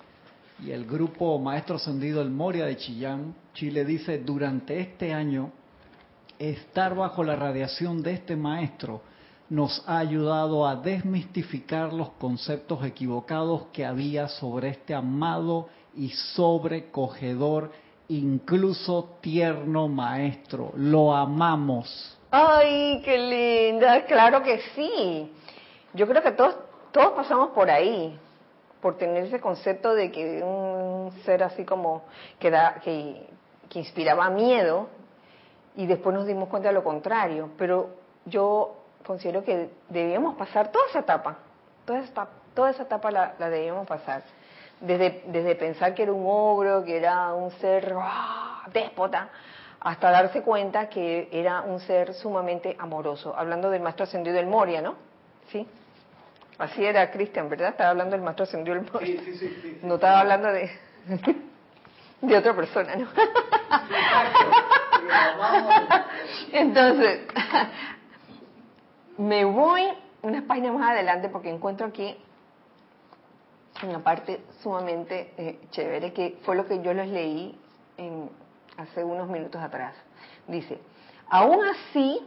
[0.63, 5.51] Y el grupo Maestro Ascendido El Moria de Chillán, Chile, dice, durante este año
[6.39, 9.03] estar bajo la radiación de este maestro
[9.51, 17.71] nos ha ayudado a desmistificar los conceptos equivocados que había sobre este amado y sobrecogedor
[18.09, 20.73] incluso tierno maestro.
[20.77, 22.19] Lo amamos.
[22.31, 24.05] Ay, qué linda.
[24.07, 25.33] Claro que sí.
[25.93, 26.57] Yo creo que todos,
[26.91, 28.19] todos pasamos por ahí,
[28.81, 32.03] por tener ese concepto de que un ser así como
[32.39, 33.27] que, da, que,
[33.69, 34.89] que inspiraba miedo
[35.77, 37.51] y después nos dimos cuenta de lo contrario.
[37.59, 37.91] Pero
[38.25, 41.39] yo considero que debíamos pasar toda esa etapa,
[41.85, 44.23] toda esa, toda esa etapa la, la debíamos pasar.
[44.81, 48.65] Desde, desde pensar que era un ogro, que era un ser ¡ah!
[48.73, 49.29] déspota,
[49.81, 53.35] hasta darse cuenta que era un ser sumamente amoroso.
[53.37, 54.97] Hablando del maestro ascendido del Moria, ¿no?
[55.51, 55.67] Sí.
[56.59, 57.71] Así era Cristian, ¿verdad?
[57.71, 59.21] Estaba hablando del maestro ascendido del Moria.
[59.23, 60.71] Sí, sí, sí, no estaba hablando de,
[62.23, 63.09] de otra persona, ¿no?
[66.53, 67.21] Entonces,
[69.19, 69.83] me voy
[70.23, 72.17] unas páginas más adelante porque encuentro aquí
[73.83, 77.59] una parte sumamente eh, chévere que fue lo que yo les leí
[77.97, 78.31] en,
[78.77, 79.95] hace unos minutos atrás.
[80.47, 80.79] Dice,
[81.29, 82.21] aún así,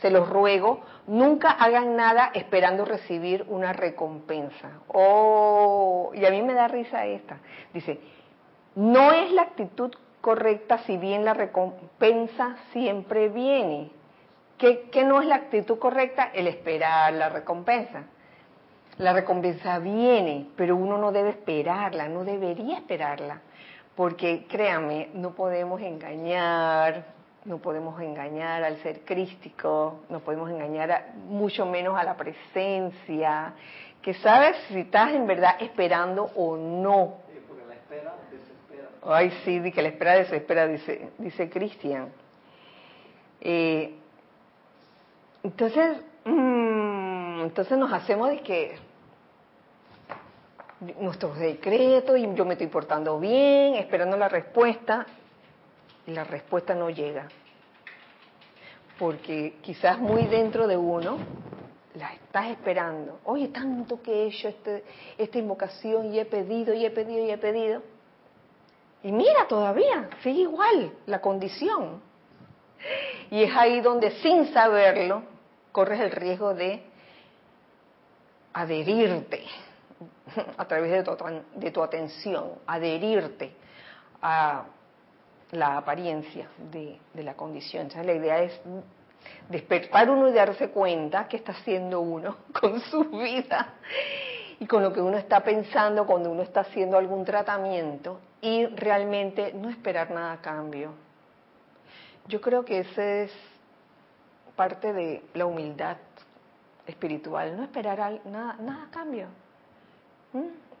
[0.00, 4.70] se los ruego, nunca hagan nada esperando recibir una recompensa.
[4.88, 7.38] Oh, y a mí me da risa esta.
[7.72, 8.00] Dice,
[8.74, 9.92] no es la actitud
[10.26, 13.92] correcta si bien la recompensa siempre viene.
[14.58, 16.32] ¿Qué, no es la actitud correcta?
[16.34, 18.02] El esperar la recompensa.
[18.98, 23.40] La recompensa viene, pero uno no debe esperarla, no debería esperarla,
[23.94, 27.04] porque créame, no podemos engañar,
[27.44, 33.52] no podemos engañar al ser crístico, no podemos engañar mucho menos a la presencia,
[34.02, 37.18] que sabes si estás en verdad esperando o no.
[37.46, 38.25] porque la espera.
[39.08, 42.08] Ay, sí, que la espera desespera, dice, dice Cristian.
[43.40, 43.94] Eh,
[45.44, 48.76] entonces, mm, entonces nos hacemos de que
[51.00, 55.06] nuestros decretos y yo me estoy portando bien, esperando la respuesta,
[56.06, 57.28] y la respuesta no llega.
[58.98, 61.18] Porque quizás muy dentro de uno
[61.94, 63.20] la estás esperando.
[63.24, 64.84] Oye, tanto que he hecho este,
[65.16, 67.82] esta invocación y he pedido y he pedido y he pedido.
[69.02, 72.00] Y mira, todavía sigue igual la condición.
[73.30, 75.22] Y es ahí donde sin saberlo
[75.72, 76.82] corres el riesgo de
[78.52, 79.44] adherirte
[80.56, 81.16] a través de tu,
[81.54, 83.52] de tu atención, adherirte
[84.22, 84.64] a
[85.52, 87.88] la apariencia de, la condición.
[87.94, 88.60] la idea es
[89.48, 93.74] despertar uno y darse cuenta que está haciendo uno con su vida
[94.58, 99.52] y con lo que uno está pensando cuando uno está haciendo algún tratamiento y realmente
[99.54, 100.92] no esperar nada a cambio.
[102.28, 103.32] Yo creo que ese es
[104.56, 105.96] parte de la humildad
[106.86, 109.28] espiritual, no esperar nada, nada a cambio.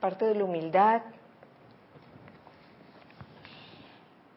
[0.00, 1.02] Parte de la humildad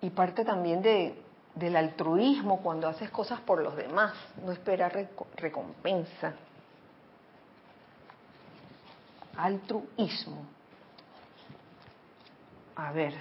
[0.02, 1.22] y parte también de,
[1.56, 4.14] del altruismo cuando haces cosas por los demás,
[4.44, 6.34] no esperar recompensa.
[9.36, 10.59] Altruismo.
[12.80, 13.14] A ver.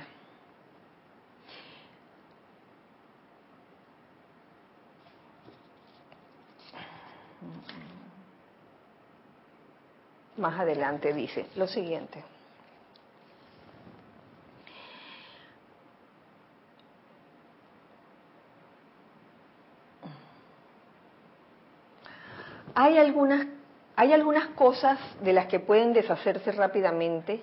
[10.37, 12.23] Más adelante dice lo siguiente.
[22.77, 23.45] Hay algunas,
[23.97, 27.43] hay algunas cosas de las que pueden deshacerse rápidamente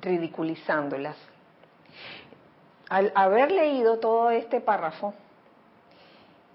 [0.00, 1.16] ridiculizándolas.
[2.88, 5.14] Al haber leído todo este párrafo,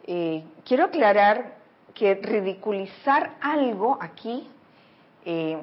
[0.06, 1.56] eh, quiero aclarar
[1.94, 4.50] que ridiculizar algo aquí
[5.24, 5.58] eh,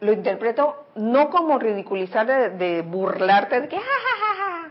[0.00, 4.70] lo interpreto no como ridiculizar de, burlarte de que ja,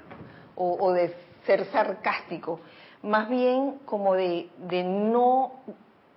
[0.55, 1.13] o, o, de
[1.45, 2.61] ser sarcástico,
[3.03, 5.53] más bien como de, de no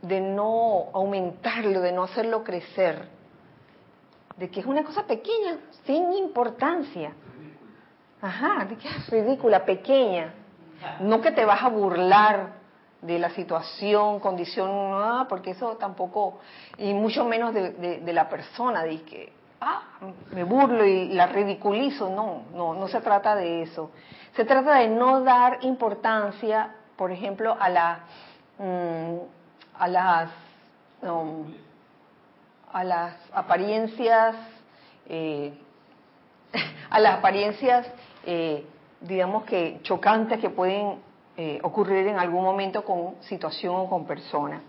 [0.03, 3.09] de no aumentarlo, de no hacerlo crecer,
[4.41, 7.13] de que es una cosa pequeña, sin importancia.
[8.23, 10.33] Ajá, de que es ridícula, pequeña.
[11.01, 12.55] No que te vas a burlar
[13.03, 16.41] de la situación, condición, ah, porque eso tampoco,
[16.79, 19.31] y mucho menos de, la persona, de que,
[19.61, 19.83] ah,
[20.33, 23.91] me burlo y la ridiculizo, no, no, no se trata de eso.
[24.37, 28.01] Se trata de no dar importancia, por ejemplo, a la,
[28.57, 29.17] mm,
[29.79, 30.31] a las,
[32.73, 34.37] a las apariencias,
[35.09, 35.53] eh,
[36.91, 37.87] a las apariencias,
[38.25, 38.65] eh,
[39.01, 40.99] digamos que chocantes que pueden
[41.37, 44.63] eh, ocurrir en algún momento con situación o con persona.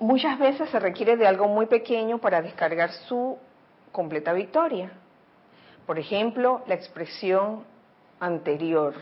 [0.00, 3.36] Muchas veces se requiere de algo muy pequeño para descargar su
[3.90, 4.92] completa victoria.
[5.86, 7.64] Por ejemplo, la expresión
[8.20, 8.94] anterior.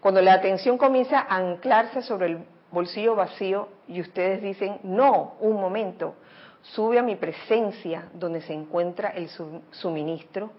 [0.00, 5.60] Cuando la atención comienza a anclarse sobre el bolsillo vacío y ustedes dicen, no, un
[5.60, 6.16] momento,
[6.62, 9.28] sube a mi presencia donde se encuentra el
[9.70, 10.50] suministro,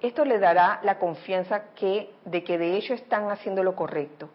[0.00, 4.28] esto le dará la confianza que, de que de hecho están haciendo lo correcto.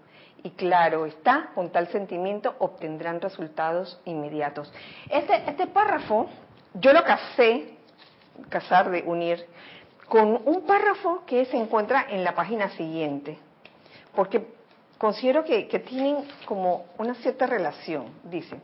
[0.44, 4.74] Y claro está, con tal sentimiento obtendrán resultados inmediatos.
[5.10, 6.28] Este, este párrafo
[6.74, 7.76] yo lo casé,
[8.50, 9.46] casar de unir,
[10.08, 13.38] con un párrafo que se encuentra en la página siguiente,
[14.16, 14.46] porque
[15.02, 18.56] considero que, tienen como una cierta relación, dice.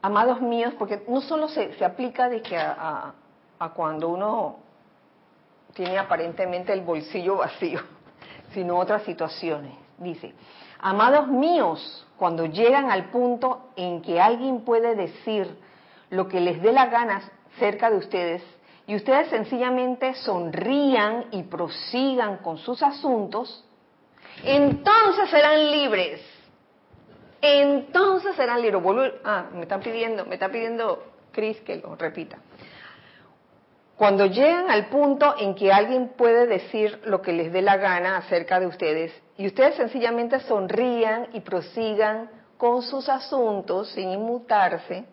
[0.00, 3.12] Amados míos, porque no solo se, aplica de que a,
[3.58, 4.58] a cuando uno
[5.74, 7.80] tiene aparentemente el bolsillo vacío,
[8.54, 9.72] sino otras situaciones.
[9.98, 10.32] Dice,
[10.78, 15.58] amados míos, cuando llegan al punto en que alguien puede decir
[16.08, 17.20] lo que les dé la gana
[17.58, 18.44] cerca de ustedes
[18.86, 23.64] y ustedes sencillamente sonrían y prosigan con sus asuntos,
[24.44, 26.20] entonces serán libres.
[27.40, 28.82] Entonces serán libres.
[29.24, 32.38] ah, me están pidiendo, me está pidiendo Cris que lo repita.
[33.96, 38.16] Cuando llegan al punto en que alguien puede decir lo que les dé la gana
[38.16, 45.04] acerca de ustedes y ustedes sencillamente sonrían y prosigan con sus asuntos sin inmutarse,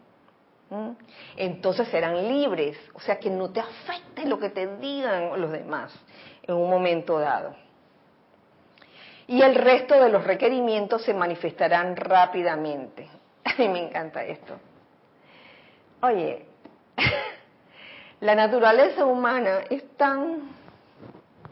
[1.36, 5.93] entonces serán libres, o sea que no te afecte lo que te digan los demás
[6.43, 7.55] en un momento dado.
[9.30, 13.07] Y el resto de los requerimientos se manifestarán rápidamente.
[13.45, 14.55] A mí me encanta esto.
[16.01, 16.47] Oye,
[18.21, 20.49] la naturaleza humana es tan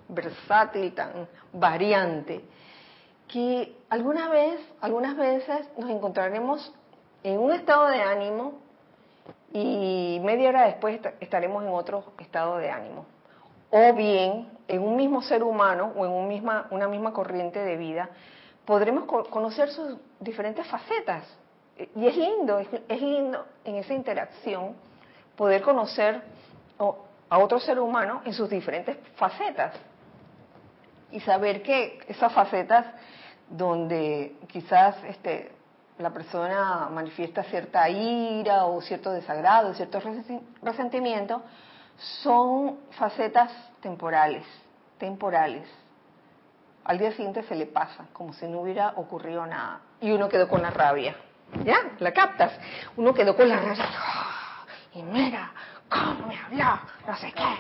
[0.08, 2.42] versátil, tan variante,
[3.28, 6.74] que alguna vez, algunas veces nos encontraremos
[7.22, 8.60] en un estado de ánimo
[9.54, 13.06] y media hora después estaremos en otro estado de ánimo.
[13.70, 17.78] O bien, en un mismo ser humano o en un misma, una misma corriente de
[17.78, 18.10] vida,
[18.66, 21.24] podremos conocer sus diferentes facetas.
[21.96, 24.76] Y es lindo, es, lindo en esa interacción
[25.36, 26.22] poder conocer
[27.30, 29.74] a otro ser humano en sus diferentes facetas.
[31.12, 32.86] Y saber que esas facetas
[33.50, 35.52] donde quizás este,
[36.00, 40.00] la persona manifiesta cierta ira o cierto desagrado, cierto
[40.62, 41.44] resentimiento,
[41.98, 44.46] son facetas temporales,
[44.98, 45.68] temporales.
[46.86, 49.82] Al día siguiente se le pasa, como si no hubiera ocurrido nada.
[50.00, 51.16] Y uno quedó con la rabia.
[51.64, 51.78] ¿Ya?
[52.00, 52.54] ¿La captas?
[52.96, 53.86] Uno quedó con la rabia.
[54.94, 55.52] Y mira,
[55.90, 56.80] ¿cómo me habló?
[57.06, 57.56] No sé qué.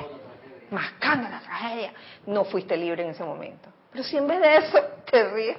[0.71, 1.93] Mascando la tragedia.
[2.25, 3.69] No fuiste libre en ese momento.
[3.91, 4.79] Pero si en vez de eso
[5.09, 5.57] te ríes,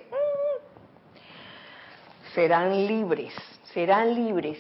[2.35, 3.35] serán libres,
[3.75, 4.59] serán libres.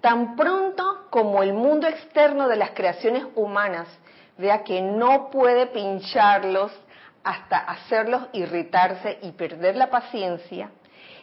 [0.00, 3.88] Tan pronto como el mundo externo de las creaciones humanas
[4.38, 6.72] vea que no puede pincharlos
[7.22, 10.70] hasta hacerlos irritarse y perder la paciencia,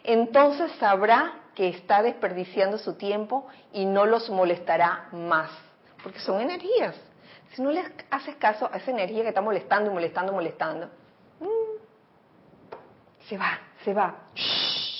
[0.04, 5.50] entonces sabrá que está desperdiciando su tiempo y no los molestará más,
[6.02, 6.94] porque son energías.
[7.52, 10.86] Si no le haces caso a esa energía que está molestando y molestando, molestando,
[11.40, 14.14] mm, se va, se va.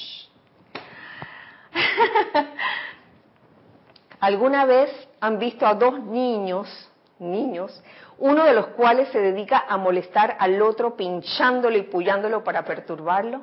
[4.21, 4.91] ¿Alguna vez
[5.21, 6.69] han visto a dos niños,
[7.19, 7.83] niños,
[8.19, 13.43] uno de los cuales se dedica a molestar al otro pinchándolo y pullándolo para perturbarlo?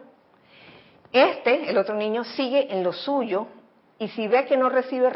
[1.11, 3.47] Este, el otro niño, sigue en lo suyo
[3.99, 5.09] y si ve que no recibe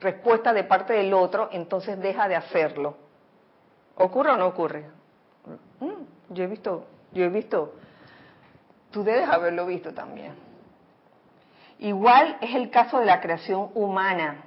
[0.00, 2.96] respuesta de parte del otro, entonces deja de hacerlo.
[3.96, 4.86] ¿Ocurre o no ocurre?
[5.80, 7.74] Mm, yo he visto, yo he visto,
[8.90, 10.34] tú debes haberlo visto también.
[11.80, 14.44] Igual es el caso de la creación humana.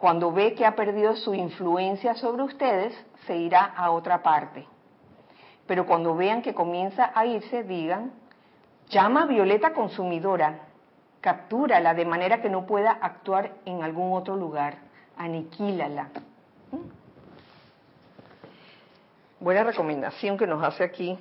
[0.00, 2.94] Cuando ve que ha perdido su influencia sobre ustedes,
[3.26, 4.66] se irá a otra parte.
[5.66, 8.12] Pero cuando vean que comienza a irse, digan,
[8.88, 10.60] llama a Violeta consumidora,
[11.20, 14.78] captúrala de manera que no pueda actuar en algún otro lugar,
[15.18, 16.08] aniquílala.
[19.38, 21.18] Buena recomendación que nos hace aquí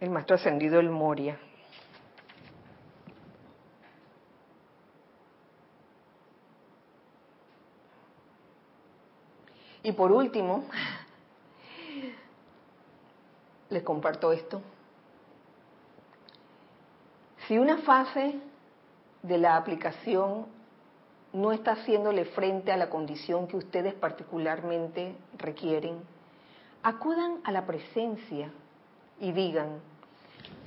[0.00, 1.38] el maestro ascendido El Moria.
[9.82, 10.64] Y por último,
[13.70, 14.60] les comparto esto.
[17.46, 18.38] Si una fase
[19.22, 20.46] de la aplicación
[21.32, 25.98] no está haciéndole frente a la condición que ustedes particularmente requieren,
[26.82, 28.50] acudan a la presencia
[29.20, 29.80] y digan,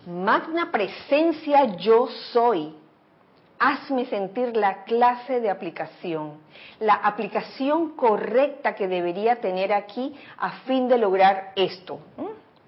[0.08, 2.76] magna presencia yo soy,
[3.64, 6.40] hazme sentir la clase de aplicación,
[6.82, 12.00] la aplicación correcta que debería tener aquí a fin de lograr esto.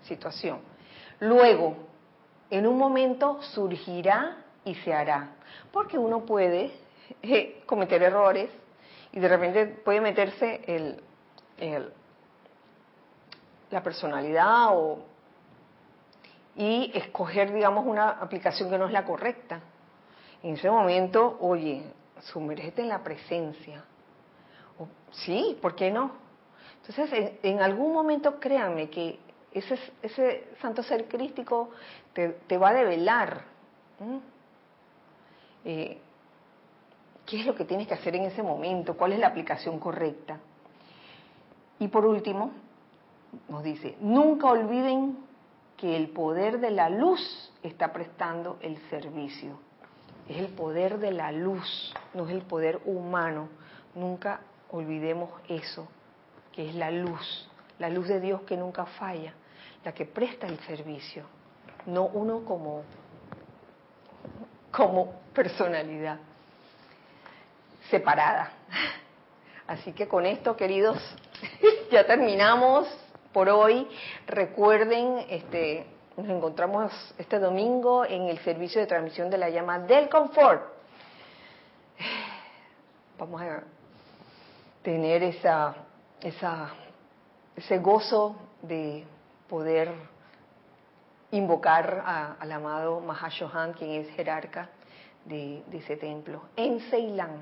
[0.03, 0.59] Situación.
[1.19, 1.76] Luego,
[2.49, 5.31] en un momento surgirá y se hará,
[5.73, 6.72] porque uno puede
[7.22, 8.49] eh, cometer errores
[9.11, 11.91] y de repente puede meterse el,
[13.69, 14.99] la personalidad o,
[16.55, 19.59] y escoger, digamos, una aplicación que no es la correcta
[20.45, 21.81] en ese momento, oye,
[22.22, 23.84] sumérgete en la presencia.
[25.11, 26.11] sí, ¿por qué no?
[26.81, 29.17] Entonces, en, algún momento créanme que
[29.51, 31.72] ese, ese santo ser crístico
[32.13, 33.41] te, va a develar.
[35.63, 35.97] Eh,
[37.26, 38.95] ¿Qué es lo que tienes que hacer en ese momento?
[38.95, 40.38] ¿Cuál es la aplicación correcta?
[41.80, 42.51] Y por último,
[43.49, 45.17] nos dice, nunca olviden
[45.76, 49.65] que el poder de la luz está prestando el servicio
[50.27, 53.49] es el poder de la luz, no es el poder humano.
[53.93, 54.41] Nunca
[54.72, 55.88] olvidemos eso,
[56.52, 57.49] que es la luz,
[57.80, 59.34] la luz de Dios que nunca falla,
[59.84, 61.26] la que presta el servicio,
[61.85, 62.84] no uno como,
[64.72, 66.19] como personalidad
[67.89, 68.52] separada.
[69.68, 70.97] Así que con esto, queridos,
[71.91, 72.88] ya terminamos
[73.31, 73.88] por hoy.
[74.27, 75.85] Recuerden este,
[76.18, 80.64] nos encontramos este domingo en el servicio de transmisión de la llama del confort.
[83.20, 83.64] Vamos a
[84.82, 85.76] tener esa,
[86.22, 86.70] esa,
[87.56, 89.06] ese gozo de
[89.50, 89.92] poder
[91.32, 92.04] invocar
[92.40, 94.70] al amado Mahashohan, quien es jerarca
[95.26, 97.42] de, ese templo, en Ceilán.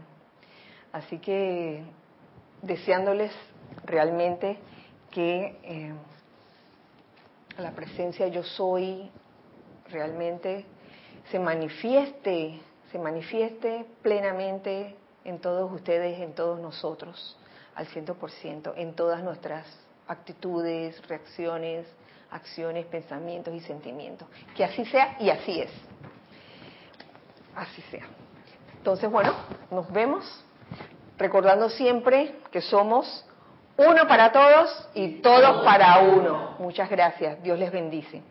[0.91, 1.83] Así que
[2.61, 3.31] deseándoles
[3.85, 4.57] realmente
[5.11, 5.93] que eh,
[7.57, 9.09] la presencia yo soy
[9.89, 10.65] realmente
[11.31, 12.59] se manifieste,
[12.91, 17.37] se manifieste plenamente en todos ustedes, en todos nosotros,
[17.75, 19.65] al ciento por ciento, en todas nuestras
[20.07, 21.87] actitudes, reacciones,
[22.31, 24.27] acciones, pensamientos y sentimientos.
[24.55, 25.71] Que así sea y así es.
[27.55, 28.05] Así sea.
[28.77, 29.33] Entonces, bueno,
[29.71, 30.43] nos vemos
[31.17, 33.25] recordando siempre que somos
[33.77, 36.55] uno para todos y todos para uno.
[36.59, 37.41] Muchas gracias.
[37.41, 38.21] Dios les bendice.